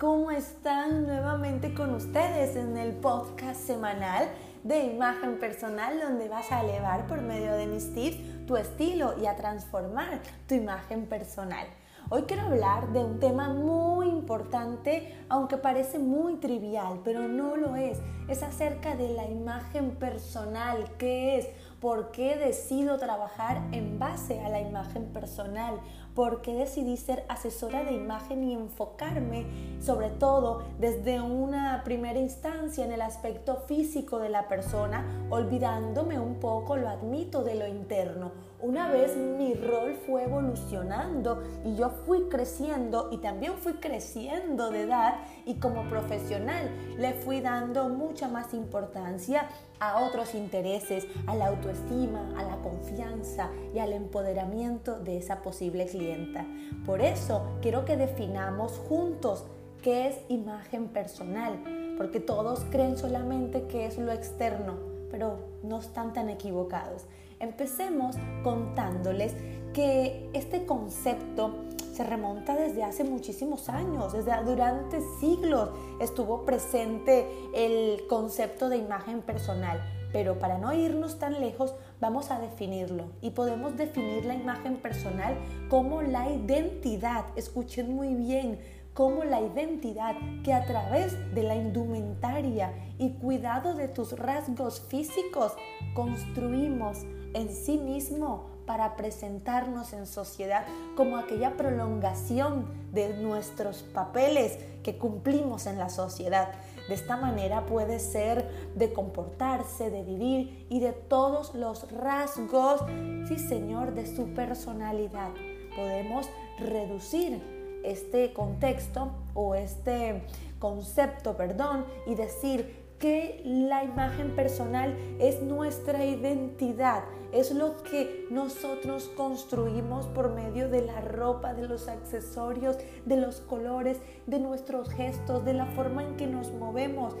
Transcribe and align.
¿cómo 0.00 0.32
están? 0.32 1.06
Nuevamente 1.06 1.72
con 1.72 1.94
ustedes 1.94 2.56
en 2.56 2.76
el 2.76 2.94
podcast 2.94 3.60
semanal 3.60 4.28
de 4.64 4.86
imagen 4.86 5.38
personal 5.38 6.00
donde 6.00 6.28
vas 6.28 6.50
a 6.50 6.62
elevar 6.62 7.06
por 7.06 7.20
medio 7.20 7.52
de 7.52 7.68
mis 7.68 7.94
tips 7.94 8.46
tu 8.46 8.56
estilo 8.56 9.14
y 9.22 9.26
a 9.26 9.36
transformar 9.36 10.20
tu 10.48 10.56
imagen 10.56 11.06
personal. 11.06 11.68
Hoy 12.10 12.22
quiero 12.22 12.42
hablar 12.42 12.92
de 12.92 13.00
un 13.00 13.20
tema 13.20 13.52
muy 13.52 14.08
importante, 14.08 15.14
aunque 15.28 15.58
parece 15.58 15.98
muy 15.98 16.36
trivial, 16.36 17.00
pero 17.04 17.28
no 17.28 17.54
lo 17.54 17.76
es. 17.76 18.00
Es 18.28 18.42
acerca 18.42 18.96
de 18.96 19.10
la 19.10 19.26
imagen 19.26 19.90
personal, 19.92 20.90
qué 20.96 21.38
es, 21.38 21.48
por 21.80 22.10
qué 22.10 22.36
decido 22.36 22.98
trabajar 22.98 23.60
en 23.72 23.98
base 23.98 24.40
a 24.40 24.48
la 24.48 24.60
imagen 24.60 25.12
personal, 25.12 25.78
por 26.18 26.42
qué 26.42 26.52
decidí 26.52 26.96
ser 26.96 27.24
asesora 27.28 27.84
de 27.84 27.92
imagen 27.92 28.42
y 28.42 28.52
enfocarme 28.52 29.46
sobre 29.78 30.10
todo 30.10 30.64
desde 30.80 31.20
una 31.20 31.82
primera 31.84 32.18
instancia 32.18 32.84
en 32.84 32.90
el 32.90 33.02
aspecto 33.02 33.58
físico 33.68 34.18
de 34.18 34.28
la 34.28 34.48
persona, 34.48 35.06
olvidándome 35.30 36.18
un 36.18 36.40
poco, 36.40 36.76
lo 36.76 36.88
admito, 36.88 37.44
de 37.44 37.54
lo 37.54 37.68
interno. 37.68 38.32
Una 38.60 38.90
vez 38.90 39.16
mi 39.16 39.54
rol 39.54 39.94
fue 39.94 40.24
evolucionando 40.24 41.40
y 41.64 41.76
yo 41.76 41.90
fui 41.90 42.28
creciendo 42.28 43.10
y 43.12 43.18
también 43.18 43.52
fui 43.54 43.74
creciendo 43.74 44.70
de 44.70 44.82
edad 44.82 45.18
y 45.46 45.60
como 45.60 45.88
profesional 45.88 46.68
le 46.96 47.12
fui 47.12 47.40
dando 47.40 47.88
mucha 47.90 48.26
más 48.26 48.54
importancia 48.54 49.48
a 49.80 50.04
otros 50.04 50.34
intereses, 50.34 51.06
a 51.26 51.34
la 51.34 51.48
autoestima, 51.48 52.32
a 52.36 52.42
la 52.42 52.56
confianza 52.56 53.50
y 53.74 53.78
al 53.78 53.92
empoderamiento 53.92 54.98
de 54.98 55.18
esa 55.18 55.42
posible 55.42 55.86
clienta. 55.86 56.46
Por 56.84 57.00
eso 57.00 57.42
quiero 57.62 57.84
que 57.84 57.96
definamos 57.96 58.72
juntos 58.88 59.44
qué 59.82 60.08
es 60.08 60.16
imagen 60.28 60.88
personal, 60.88 61.94
porque 61.96 62.20
todos 62.20 62.64
creen 62.70 62.98
solamente 62.98 63.66
que 63.66 63.86
es 63.86 63.98
lo 63.98 64.12
externo, 64.12 64.74
pero 65.10 65.38
no 65.62 65.78
están 65.78 66.12
tan 66.12 66.28
equivocados. 66.28 67.04
Empecemos 67.40 68.16
contándoles 68.42 69.34
que 69.72 70.28
este 70.32 70.66
concepto 70.66 71.67
se 71.98 72.04
remonta 72.04 72.54
desde 72.54 72.84
hace 72.84 73.02
muchísimos 73.02 73.68
años, 73.68 74.12
desde 74.12 74.30
durante 74.44 75.00
siglos 75.18 75.70
estuvo 76.00 76.44
presente 76.44 77.26
el 77.52 78.06
concepto 78.06 78.68
de 78.68 78.76
imagen 78.76 79.20
personal. 79.20 79.82
Pero 80.12 80.38
para 80.38 80.58
no 80.58 80.72
irnos 80.72 81.18
tan 81.18 81.40
lejos, 81.40 81.74
vamos 82.00 82.30
a 82.30 82.38
definirlo. 82.38 83.06
Y 83.20 83.30
podemos 83.30 83.76
definir 83.76 84.24
la 84.26 84.36
imagen 84.36 84.76
personal 84.76 85.36
como 85.68 86.00
la 86.02 86.30
identidad. 86.30 87.24
Escuchen 87.34 87.92
muy 87.92 88.14
bien, 88.14 88.60
como 88.94 89.24
la 89.24 89.40
identidad 89.40 90.14
que 90.44 90.52
a 90.52 90.64
través 90.66 91.16
de 91.34 91.42
la 91.42 91.56
indumentaria 91.56 92.72
y 92.98 93.14
cuidado 93.14 93.74
de 93.74 93.88
tus 93.88 94.16
rasgos 94.16 94.82
físicos 94.82 95.52
construimos 95.94 96.98
en 97.34 97.48
sí 97.48 97.76
mismo 97.76 98.57
para 98.68 98.96
presentarnos 98.96 99.94
en 99.94 100.06
sociedad 100.06 100.66
como 100.94 101.16
aquella 101.16 101.56
prolongación 101.56 102.66
de 102.92 103.14
nuestros 103.14 103.82
papeles 103.82 104.58
que 104.82 104.98
cumplimos 104.98 105.66
en 105.66 105.78
la 105.78 105.88
sociedad. 105.88 106.50
De 106.86 106.94
esta 106.94 107.16
manera 107.16 107.64
puede 107.64 107.98
ser 107.98 108.46
de 108.74 108.92
comportarse, 108.92 109.88
de 109.90 110.02
vivir 110.02 110.66
y 110.68 110.80
de 110.80 110.92
todos 110.92 111.54
los 111.54 111.90
rasgos, 111.90 112.82
sí 113.26 113.38
Señor, 113.38 113.94
de 113.94 114.06
su 114.06 114.34
personalidad. 114.34 115.30
Podemos 115.74 116.28
reducir 116.58 117.80
este 117.84 118.34
contexto 118.34 119.12
o 119.32 119.54
este 119.54 120.24
concepto, 120.58 121.38
perdón, 121.38 121.86
y 122.06 122.16
decir 122.16 122.87
que 122.98 123.40
la 123.44 123.84
imagen 123.84 124.34
personal 124.34 124.96
es 125.20 125.42
nuestra 125.42 126.04
identidad, 126.04 127.04
es 127.32 127.52
lo 127.52 127.82
que 127.82 128.26
nosotros 128.30 129.10
construimos 129.16 130.06
por 130.06 130.34
medio 130.34 130.68
de 130.68 130.82
la 130.82 131.00
ropa, 131.00 131.54
de 131.54 131.68
los 131.68 131.88
accesorios, 131.88 132.76
de 133.04 133.16
los 133.16 133.40
colores, 133.40 133.98
de 134.26 134.40
nuestros 134.40 134.90
gestos, 134.90 135.44
de 135.44 135.54
la 135.54 135.66
forma 135.66 136.02
en 136.02 136.16
que 136.16 136.26
nos 136.26 136.52
movemos, 136.52 137.14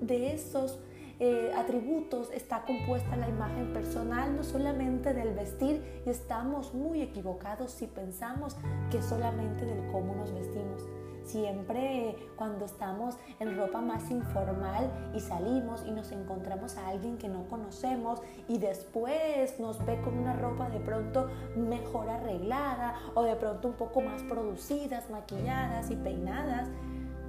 de 0.00 0.34
esos 0.34 0.78
eh, 1.20 1.52
atributos 1.56 2.30
está 2.32 2.64
compuesta 2.64 3.16
la 3.16 3.28
imagen 3.28 3.72
personal, 3.72 4.34
no 4.34 4.42
solamente 4.42 5.14
del 5.14 5.32
vestir, 5.34 6.02
y 6.04 6.10
estamos 6.10 6.74
muy 6.74 7.00
equivocados 7.00 7.70
si 7.70 7.86
pensamos 7.86 8.56
que 8.90 9.00
solamente 9.00 9.64
del 9.64 9.86
cómo 9.92 10.16
nos 10.16 10.34
vestimos. 10.34 10.88
Siempre 11.24 12.16
cuando 12.36 12.64
estamos 12.64 13.16
en 13.38 13.56
ropa 13.56 13.80
más 13.80 14.10
informal 14.10 14.90
y 15.14 15.20
salimos 15.20 15.84
y 15.86 15.92
nos 15.92 16.12
encontramos 16.12 16.76
a 16.76 16.88
alguien 16.88 17.18
que 17.18 17.28
no 17.28 17.48
conocemos 17.48 18.20
y 18.48 18.58
después 18.58 19.58
nos 19.60 19.84
ve 19.84 20.00
con 20.02 20.18
una 20.18 20.34
ropa 20.34 20.68
de 20.68 20.80
pronto 20.80 21.28
mejor 21.56 22.08
arreglada 22.08 22.94
o 23.14 23.22
de 23.22 23.36
pronto 23.36 23.68
un 23.68 23.74
poco 23.74 24.00
más 24.00 24.22
producidas, 24.24 25.10
maquilladas 25.10 25.90
y 25.90 25.96
peinadas, 25.96 26.68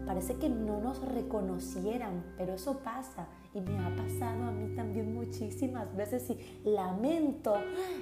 parece 0.06 0.36
que 0.36 0.50
no 0.50 0.80
nos 0.80 1.02
reconocieran, 1.06 2.24
pero 2.38 2.54
eso 2.54 2.80
pasa 2.80 3.28
y 3.54 3.62
me 3.62 3.78
ha 3.80 3.96
pasado 3.96 4.46
a 4.46 4.52
mí 4.52 4.76
también 4.76 5.14
muchísimas 5.14 5.96
veces 5.96 6.30
y 6.30 6.70
lamento 6.70 7.56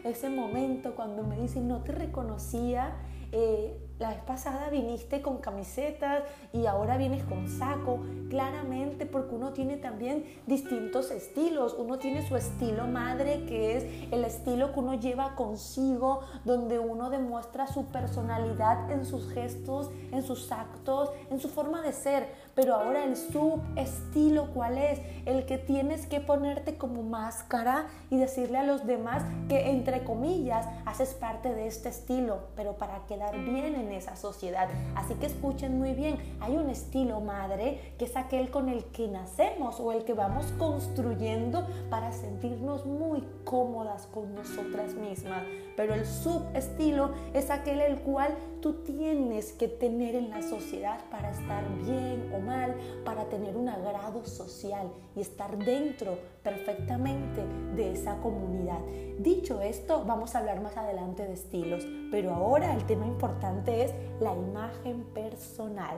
ese 0.03 0.30
momento 0.30 0.96
cuando 0.96 1.24
me 1.24 1.40
dicen 1.40 1.68
no 1.68 1.84
te 1.84 1.91
reconocía. 1.91 2.96
Eh, 3.31 3.81
la 4.01 4.09
vez 4.09 4.22
pasada 4.22 4.69
viniste 4.69 5.22
con 5.22 5.38
camisetas 5.38 6.23
y 6.51 6.66
ahora 6.66 6.97
vienes 6.97 7.23
con 7.23 7.47
saco, 7.47 8.00
claramente 8.31 9.06
porque 9.06 9.35
uno 9.35 9.53
tiene 9.53 9.78
también 9.78 10.25
distintos 10.47 11.12
estilos. 11.12 11.75
Uno 11.78 12.00
tiene 12.00 12.28
su 12.28 12.35
estilo 12.35 12.88
madre, 12.88 13.45
que 13.45 13.78
es 13.78 14.12
el 14.12 14.25
estilo 14.25 14.73
que 14.73 14.79
uno 14.79 14.95
lleva 14.95 15.35
consigo, 15.35 16.22
donde 16.45 16.79
uno 16.79 17.12
demuestra 17.12 17.67
su 17.67 17.85
personalidad 17.85 18.91
en 18.91 19.06
sus 19.06 19.31
gestos, 19.31 19.91
en 20.12 20.23
sus 20.23 20.51
actos, 20.51 21.12
en 21.29 21.39
su 21.39 21.47
forma 21.47 21.83
de 21.83 21.94
ser. 21.94 22.50
Pero 22.56 22.75
ahora 22.75 23.06
el 23.06 23.16
subestilo, 23.16 24.47
¿cuál 24.53 24.78
es? 24.78 25.00
El 25.25 25.45
que 25.45 25.57
tienes 25.57 26.06
que 26.06 26.19
ponerte 26.19 26.75
como 26.75 27.03
máscara 27.03 27.88
y 28.09 28.17
decirle 28.17 28.57
a 28.57 28.63
los 28.63 28.85
demás 28.85 29.23
que, 29.47 29.69
entre 29.69 30.03
comillas, 30.03 30.67
haces 30.85 31.13
parte 31.13 31.53
de 31.53 31.67
este 31.67 31.89
estilo, 31.89 32.39
pero 32.56 32.73
para 32.73 33.06
quedar 33.07 33.38
bien 33.39 33.75
en 33.75 33.91
esa 33.91 34.16
sociedad. 34.16 34.67
Así 34.95 35.13
que 35.16 35.28
escuchen 35.28 35.78
muy 35.78 35.94
bien, 35.94 36.17
hay 36.39 36.57
un 36.57 36.69
estilo 36.69 37.22
madre 37.22 37.94
que 37.97 38.06
es 38.06 38.17
aquel 38.17 38.50
con 38.50 38.69
el 38.69 38.85
que 38.85 39.07
nacemos 39.07 39.79
o 39.79 39.91
el 39.91 40.03
que 40.03 40.13
vamos 40.13 40.45
construyendo 40.57 41.68
para 41.89 42.12
sentirnos 42.12 42.85
muy 42.85 43.23
cómodas 43.45 44.07
con 44.07 44.35
nosotras 44.35 44.94
mismas. 44.94 45.44
Pero 45.78 45.94
el 45.94 46.06
subestilo 46.06 47.12
es 47.33 47.50
aquel 47.50 47.81
el 47.81 48.00
cual 48.00 48.35
tú 48.61 48.73
tienes 48.83 49.51
que 49.53 49.67
tener 49.67 50.16
en 50.16 50.29
la 50.29 50.41
sociedad 50.41 50.99
para 51.09 51.31
estar 51.31 51.63
bien 51.83 52.31
o 52.33 52.39
mal, 52.39 52.75
para 53.03 53.25
tener 53.25 53.57
un 53.57 53.67
agrado 53.67 54.23
social 54.25 54.91
y 55.16 55.22
estar 55.22 55.57
dentro 55.57 56.17
perfectamente 56.44 57.41
de 57.75 57.91
esa 57.91 58.17
comunidad. 58.21 58.79
Dicho 59.19 59.61
esto, 59.61 60.05
vamos 60.05 60.35
a 60.35 60.39
hablar 60.39 60.61
más 60.61 60.77
adelante 60.77 61.25
de 61.25 61.33
estilos, 61.33 61.85
pero 62.11 62.33
ahora 62.33 62.73
el 62.73 62.85
tema 62.85 63.07
importante 63.07 63.83
es 63.83 63.94
la 64.19 64.33
imagen 64.35 65.03
personal. 65.13 65.97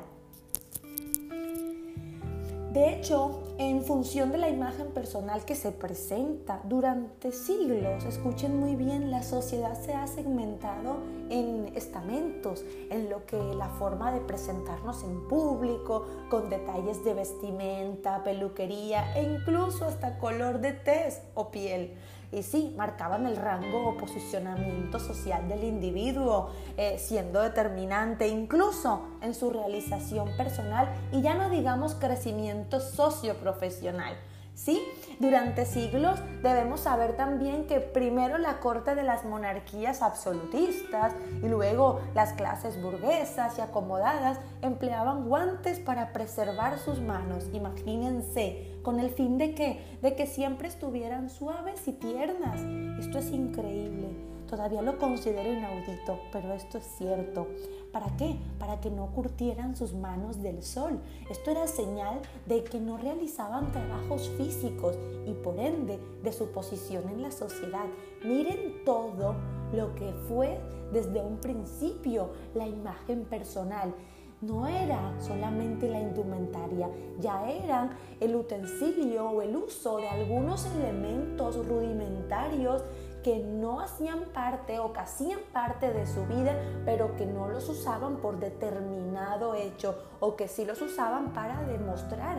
De 2.74 2.92
hecho, 2.92 3.44
en 3.60 3.84
función 3.84 4.32
de 4.32 4.40
la 4.40 4.50
imagen 4.50 4.88
personal 4.88 5.46
que 5.46 5.54
se 5.54 5.72
presenta 5.72 6.60
durante 6.64 7.32
siglos, 7.32 8.04
escuchen 8.04 8.60
muy 8.60 8.76
bien, 8.76 9.12
la 9.12 9.22
sociedad 9.22 9.80
se 9.80 9.94
ha 9.94 10.08
segmentado 10.08 10.98
en 11.34 11.72
estamentos, 11.76 12.64
en 12.92 13.10
lo 13.10 13.26
que 13.26 13.38
la 13.38 13.68
forma 13.68 14.12
de 14.12 14.22
presentarnos 14.22 15.04
en 15.04 15.28
público, 15.28 16.06
con 16.30 16.50
detalles 16.50 17.04
de 17.04 17.16
vestimenta, 17.16 18.24
peluquería 18.24 19.18
e 19.18 19.24
incluso 19.24 19.86
hasta 19.86 20.20
color 20.20 20.60
de 20.60 20.74
tez 20.74 21.22
o 21.34 21.50
piel 21.50 21.98
y 22.34 22.42
sí, 22.42 22.74
marcaban 22.76 23.28
el 23.28 23.36
rango 23.36 23.90
o 23.90 23.98
posicionamiento 23.98 25.00
social 25.00 25.48
del 25.48 25.64
individuo, 25.64 26.50
eh, 26.78 26.98
siendo 26.98 27.42
determinante 27.42 28.28
incluso 28.28 29.04
en 29.22 29.36
su 29.36 29.52
realización 29.52 30.36
personal 30.36 30.90
y 31.12 31.22
ya 31.22 31.36
no 31.36 31.50
digamos 31.52 31.94
crecimiento 31.94 32.80
socioprofesional. 32.80 34.18
¿sí? 34.56 34.82
Durante 35.20 35.66
siglos 35.66 36.20
debemos 36.42 36.82
saber 36.82 37.16
también 37.16 37.68
que 37.68 37.80
primero 37.80 38.38
la 38.38 38.60
corte 38.60 38.96
de 38.96 39.04
las 39.04 39.26
monarquías 39.26 40.02
absolutistas 40.02 41.14
y 41.42 41.48
luego 41.48 42.02
las 42.14 42.34
clases 42.34 42.82
burguesas 42.82 43.58
y 43.58 43.62
acomodadas 43.62 44.40
empleaban 44.62 45.28
guantes 45.28 45.80
para 45.80 46.14
preservar 46.14 46.80
sus 46.80 47.00
manos, 47.02 47.50
imagínense, 47.54 48.80
con 48.82 49.00
el 49.00 49.12
fin 49.12 49.38
de 49.38 49.56
que, 49.56 49.98
de 50.02 50.16
que 50.16 50.28
siempre 50.28 50.68
estuvieran 50.68 51.30
suaves 51.30 51.88
y 51.88 51.94
tiernas. 51.94 52.60
Esto 53.00 53.20
es 53.20 53.32
increíble 53.32 54.33
todavía 54.56 54.84
lo 54.84 55.00
considero 55.00 55.52
inaudito, 55.52 56.20
pero 56.32 56.54
esto 56.54 56.78
es 56.78 56.84
cierto. 56.84 57.48
¿Para 57.92 58.16
qué? 58.18 58.38
Para 58.60 58.80
que 58.80 58.92
no 58.92 59.08
curtieran 59.08 59.76
sus 59.76 59.94
manos 59.94 60.44
del 60.44 60.62
sol. 60.62 61.00
Esto 61.28 61.50
era 61.50 61.66
señal 61.66 62.22
de 62.46 62.64
que 62.64 62.80
no 62.80 62.98
realizaban 62.98 63.72
trabajos 63.72 64.30
físicos 64.38 64.96
y 65.26 65.34
por 65.34 65.60
ende 65.60 66.00
de 66.22 66.32
su 66.32 66.52
posición 66.52 67.10
en 67.10 67.24
la 67.24 67.32
sociedad. 67.32 67.86
Miren 68.24 68.86
todo 68.86 69.34
lo 69.74 69.96
que 69.96 70.14
fue 70.28 70.60
desde 70.92 71.20
un 71.20 71.38
principio 71.38 72.30
la 72.54 72.68
imagen 72.68 73.26
personal 73.26 73.96
no 74.44 74.68
era 74.68 75.14
solamente 75.22 75.90
la 75.90 76.02
indumentaria, 76.02 76.90
ya 77.20 77.50
eran 77.50 77.92
el 78.20 78.36
utensilio 78.36 79.30
o 79.30 79.42
el 79.42 79.56
uso 79.56 79.98
de 79.98 80.10
algunos 80.10 80.66
elementos 80.66 81.66
rudimentarios 81.66 82.84
que 83.24 83.40
no 83.40 83.80
hacían 83.80 84.26
parte 84.34 84.80
o 84.80 84.94
que 84.94 85.00
hacían 85.00 85.40
parte 85.52 85.92
de 85.92 86.06
su 86.06 86.26
vida, 86.26 86.56
pero 86.86 87.16
que 87.16 87.26
no 87.26 87.48
los 87.48 87.68
usaban 87.70 88.18
por 88.18 88.40
determinado 88.40 89.56
hecho 89.56 89.96
o 90.20 90.36
que 90.36 90.48
sí 90.48 90.66
los 90.66 90.82
usaban 90.82 91.34
para 91.34 91.64
demostrar 91.64 92.38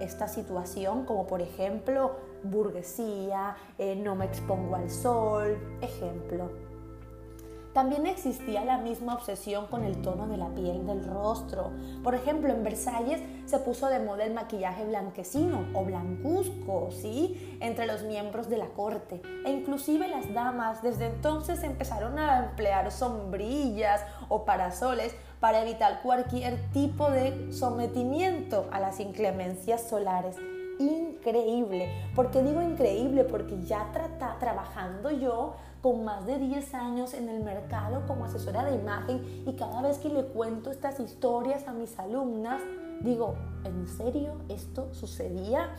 esta 0.00 0.26
situación, 0.26 1.04
como 1.04 1.26
por 1.26 1.40
ejemplo 1.40 2.16
burguesía, 2.42 3.56
eh, 3.78 3.94
no 3.94 4.16
me 4.16 4.24
expongo 4.24 4.74
al 4.74 4.90
sol, 4.90 5.58
ejemplo. 5.80 6.71
También 7.72 8.06
existía 8.06 8.64
la 8.64 8.78
misma 8.78 9.14
obsesión 9.14 9.66
con 9.66 9.84
el 9.84 10.02
tono 10.02 10.26
de 10.26 10.36
la 10.36 10.48
piel 10.48 10.86
del 10.86 11.04
rostro. 11.06 11.70
Por 12.04 12.14
ejemplo, 12.14 12.52
en 12.52 12.62
Versalles 12.62 13.22
se 13.46 13.58
puso 13.58 13.88
de 13.88 13.98
moda 13.98 14.24
el 14.24 14.34
maquillaje 14.34 14.84
blanquecino 14.84 15.64
o 15.72 15.84
blancuzco, 15.84 16.90
¿sí? 16.90 17.56
Entre 17.60 17.86
los 17.86 18.02
miembros 18.02 18.50
de 18.50 18.58
la 18.58 18.66
corte. 18.66 19.22
E 19.46 19.50
inclusive 19.50 20.06
las 20.08 20.32
damas 20.34 20.82
desde 20.82 21.06
entonces 21.06 21.62
empezaron 21.62 22.18
a 22.18 22.44
emplear 22.44 22.92
sombrillas 22.92 24.04
o 24.28 24.44
parasoles 24.44 25.14
para 25.40 25.62
evitar 25.62 26.02
cualquier 26.02 26.58
tipo 26.72 27.10
de 27.10 27.52
sometimiento 27.52 28.68
a 28.70 28.80
las 28.80 29.00
inclemencias 29.00 29.88
solares 29.88 30.36
increíble. 30.78 31.88
¿Por 32.14 32.30
qué 32.30 32.42
digo 32.42 32.60
increíble? 32.62 33.24
Porque 33.24 33.60
ya 33.62 33.90
trabajando 34.38 35.10
yo 35.10 35.54
con 35.82 36.04
más 36.04 36.24
de 36.26 36.38
10 36.38 36.74
años 36.74 37.12
en 37.12 37.28
el 37.28 37.42
mercado 37.42 38.06
como 38.06 38.24
asesora 38.24 38.64
de 38.64 38.76
imagen 38.76 39.44
y 39.46 39.54
cada 39.54 39.82
vez 39.82 39.98
que 39.98 40.08
le 40.08 40.24
cuento 40.26 40.70
estas 40.70 41.00
historias 41.00 41.66
a 41.66 41.72
mis 41.72 41.98
alumnas, 41.98 42.62
digo, 43.00 43.34
¿en 43.64 43.88
serio 43.88 44.34
esto 44.48 44.94
sucedía? 44.94 45.74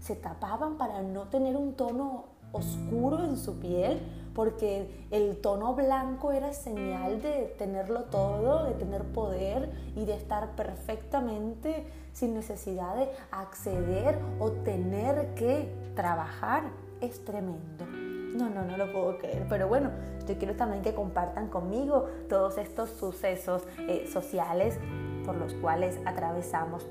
Se 0.00 0.16
tapaban 0.16 0.76
para 0.76 1.02
no 1.02 1.28
tener 1.28 1.56
un 1.56 1.74
tono 1.74 2.24
oscuro 2.52 3.24
en 3.24 3.36
su 3.36 3.58
piel, 3.58 4.00
porque 4.34 5.06
el 5.10 5.40
tono 5.40 5.74
blanco 5.74 6.32
era 6.32 6.52
señal 6.52 7.22
de 7.22 7.54
tenerlo 7.56 8.04
todo, 8.04 8.64
de 8.64 8.74
tener 8.74 9.04
poder 9.04 9.70
y 9.94 10.04
de 10.04 10.14
estar 10.14 10.56
perfectamente 10.56 11.86
sin 12.12 12.34
necesidad 12.34 12.96
de 12.96 13.08
acceder 13.30 14.18
o 14.40 14.50
tener 14.50 15.34
que 15.34 15.72
trabajar. 15.94 16.64
Es 17.00 17.24
tremendo. 17.24 18.03
No, 18.34 18.50
no, 18.50 18.64
no 18.64 18.76
lo 18.76 18.92
puedo 18.92 19.18
creer. 19.18 19.46
Pero 19.48 19.68
bueno, 19.68 19.90
yo 20.26 20.36
quiero 20.36 20.54
también 20.56 20.82
que 20.82 20.94
compartan 20.94 21.48
conmigo 21.48 22.08
todos 22.28 22.58
estos 22.58 22.90
sucesos 22.90 23.62
eh, 23.88 24.08
sociales 24.12 24.78
por 25.24 25.36
los 25.36 25.54
cuales 25.54 25.98
atravesamos. 26.04 26.86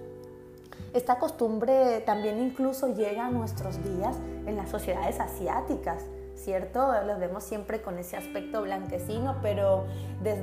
Esta 0.94 1.20
costumbre 1.20 2.02
también 2.06 2.40
incluso 2.40 2.96
llega 2.96 3.26
a 3.26 3.30
nuestros 3.30 3.84
días 3.84 4.18
en 4.46 4.56
las 4.56 4.70
sociedades 4.70 5.20
asiáticas. 5.20 6.04
¿cierto? 6.36 6.92
Los 7.06 7.20
vemos 7.20 7.44
siempre 7.44 7.82
con 7.82 7.98
ese 7.98 8.18
aspecto 8.18 8.62
blanquecino, 8.64 9.38
pero 9.42 9.86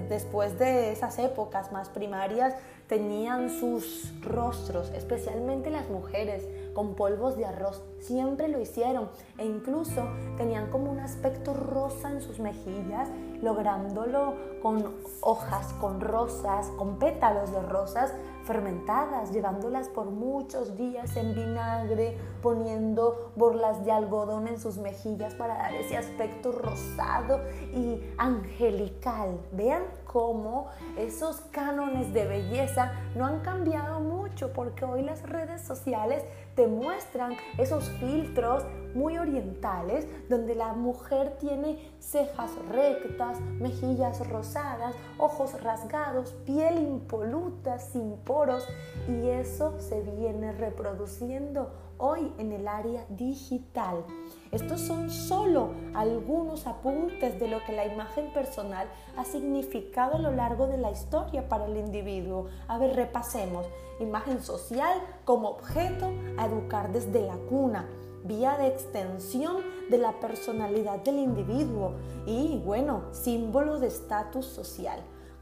después 0.08 0.58
de 0.58 0.92
esas 0.92 1.18
épocas 1.18 1.72
más 1.72 1.88
primarias 1.88 2.54
tenían 2.86 3.50
sus 3.50 4.12
rostros, 4.22 4.90
especialmente 4.90 5.70
las 5.70 5.88
mujeres, 5.90 6.44
con 6.74 6.94
polvos 6.94 7.36
de 7.36 7.44
arroz. 7.44 7.82
Siempre 7.98 8.48
lo 8.48 8.60
hicieron 8.60 9.08
e 9.38 9.46
incluso 9.46 10.02
tenían 10.36 10.70
como 10.70 10.90
un 10.90 11.00
aspecto 11.00 11.54
rosa 11.54 12.10
en 12.10 12.20
sus 12.20 12.38
mejillas, 12.38 13.08
lográndolo 13.42 14.34
con 14.62 14.84
hojas, 15.20 15.72
con 15.80 16.00
rosas, 16.00 16.68
con 16.76 16.98
pétalos 16.98 17.52
de 17.52 17.62
rosas 17.62 18.12
fermentadas, 18.44 19.32
llevándolas 19.32 19.88
por 19.88 20.06
muchos 20.06 20.76
días 20.76 21.16
en 21.16 21.34
vinagre, 21.34 22.16
poniendo 22.42 23.32
borlas 23.36 23.84
de 23.84 23.92
algodón 23.92 24.48
en 24.48 24.58
sus 24.58 24.78
mejillas 24.78 25.34
para 25.34 25.54
dar 25.54 25.74
ese 25.74 25.96
aspecto 25.96 26.52
rosado 26.52 27.40
y 27.72 28.00
angelical. 28.18 29.38
Vean 29.52 29.84
cómo 30.10 30.66
esos 30.98 31.40
cánones 31.52 32.12
de 32.12 32.26
belleza 32.26 32.90
no 33.14 33.26
han 33.26 33.40
cambiado 33.40 34.00
mucho 34.00 34.52
porque 34.52 34.84
hoy 34.84 35.02
las 35.02 35.22
redes 35.22 35.62
sociales 35.62 36.24
te 36.56 36.66
muestran 36.66 37.36
esos 37.58 37.88
filtros 38.00 38.64
muy 38.92 39.18
orientales 39.18 40.08
donde 40.28 40.56
la 40.56 40.72
mujer 40.72 41.36
tiene 41.38 41.78
cejas 42.00 42.50
rectas, 42.72 43.40
mejillas 43.60 44.28
rosadas, 44.28 44.96
ojos 45.16 45.62
rasgados, 45.62 46.32
piel 46.44 46.78
impoluta, 46.78 47.78
sin 47.78 48.16
poros 48.16 48.66
y 49.06 49.28
eso 49.28 49.78
se 49.78 50.00
viene 50.00 50.50
reproduciendo 50.50 51.70
hoy 52.00 52.32
en 52.38 52.52
el 52.52 52.66
área 52.66 53.04
digital. 53.10 54.04
Estos 54.50 54.80
son 54.80 55.10
solo 55.10 55.70
algunos 55.94 56.66
apuntes 56.66 57.38
de 57.38 57.46
lo 57.46 57.62
que 57.64 57.72
la 57.72 57.86
imagen 57.86 58.32
personal 58.32 58.88
ha 59.16 59.24
significado 59.24 60.16
a 60.16 60.18
lo 60.18 60.32
largo 60.32 60.66
de 60.66 60.78
la 60.78 60.90
historia 60.90 61.48
para 61.48 61.66
el 61.66 61.76
individuo. 61.76 62.48
A 62.66 62.78
ver, 62.78 62.96
repasemos. 62.96 63.66
Imagen 64.00 64.42
social 64.42 64.98
como 65.24 65.50
objeto 65.50 66.10
a 66.38 66.46
educar 66.46 66.90
desde 66.90 67.20
la 67.20 67.36
cuna 67.48 67.86
vía 68.24 68.56
de 68.56 68.68
extensión 68.68 69.58
de 69.88 69.98
la 69.98 70.18
personalidad 70.20 70.98
del 71.00 71.18
individuo 71.18 71.94
y, 72.26 72.60
bueno, 72.64 73.04
símbolo 73.12 73.78
de 73.78 73.88
estatus 73.88 74.46
social. 74.46 75.00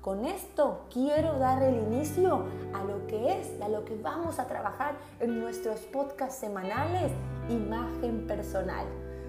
Con 0.08 0.24
esto 0.24 0.86
quiero 0.90 1.38
dar 1.38 1.62
el 1.62 1.74
inicio 1.74 2.46
a 2.72 2.82
lo 2.82 3.06
que 3.06 3.38
es, 3.38 3.60
a 3.60 3.68
lo 3.68 3.84
que 3.84 3.94
vamos 3.94 4.38
a 4.38 4.46
trabajar 4.46 4.94
en 5.20 5.38
nuestros 5.38 5.80
podcasts 5.80 6.40
semanales, 6.40 7.12
imagen 7.50 8.26
personal. 8.26 8.86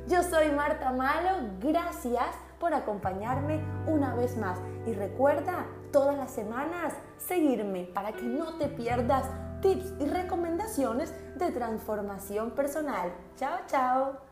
Yo 0.08 0.24
soy 0.24 0.52
Marta 0.52 0.94
Malo, 0.94 1.50
gracias 1.60 2.30
por 2.62 2.74
acompañarme 2.74 3.60
una 3.88 4.16
vez 4.16 4.38
más 4.38 4.58
y 4.88 4.94
recuerda 4.94 5.66
todas 5.92 6.16
las 6.16 6.32
semanas 6.32 6.94
seguirme 7.18 7.84
para 7.84 8.14
que 8.14 8.24
no 8.24 8.54
te 8.54 8.70
pierdas 8.70 9.26
tips 9.60 9.96
y 10.00 10.06
recomendaciones 10.06 11.14
de 11.36 11.52
transformación 11.52 12.52
personal. 12.52 13.12
Chao, 13.36 13.58
chao. 13.68 14.30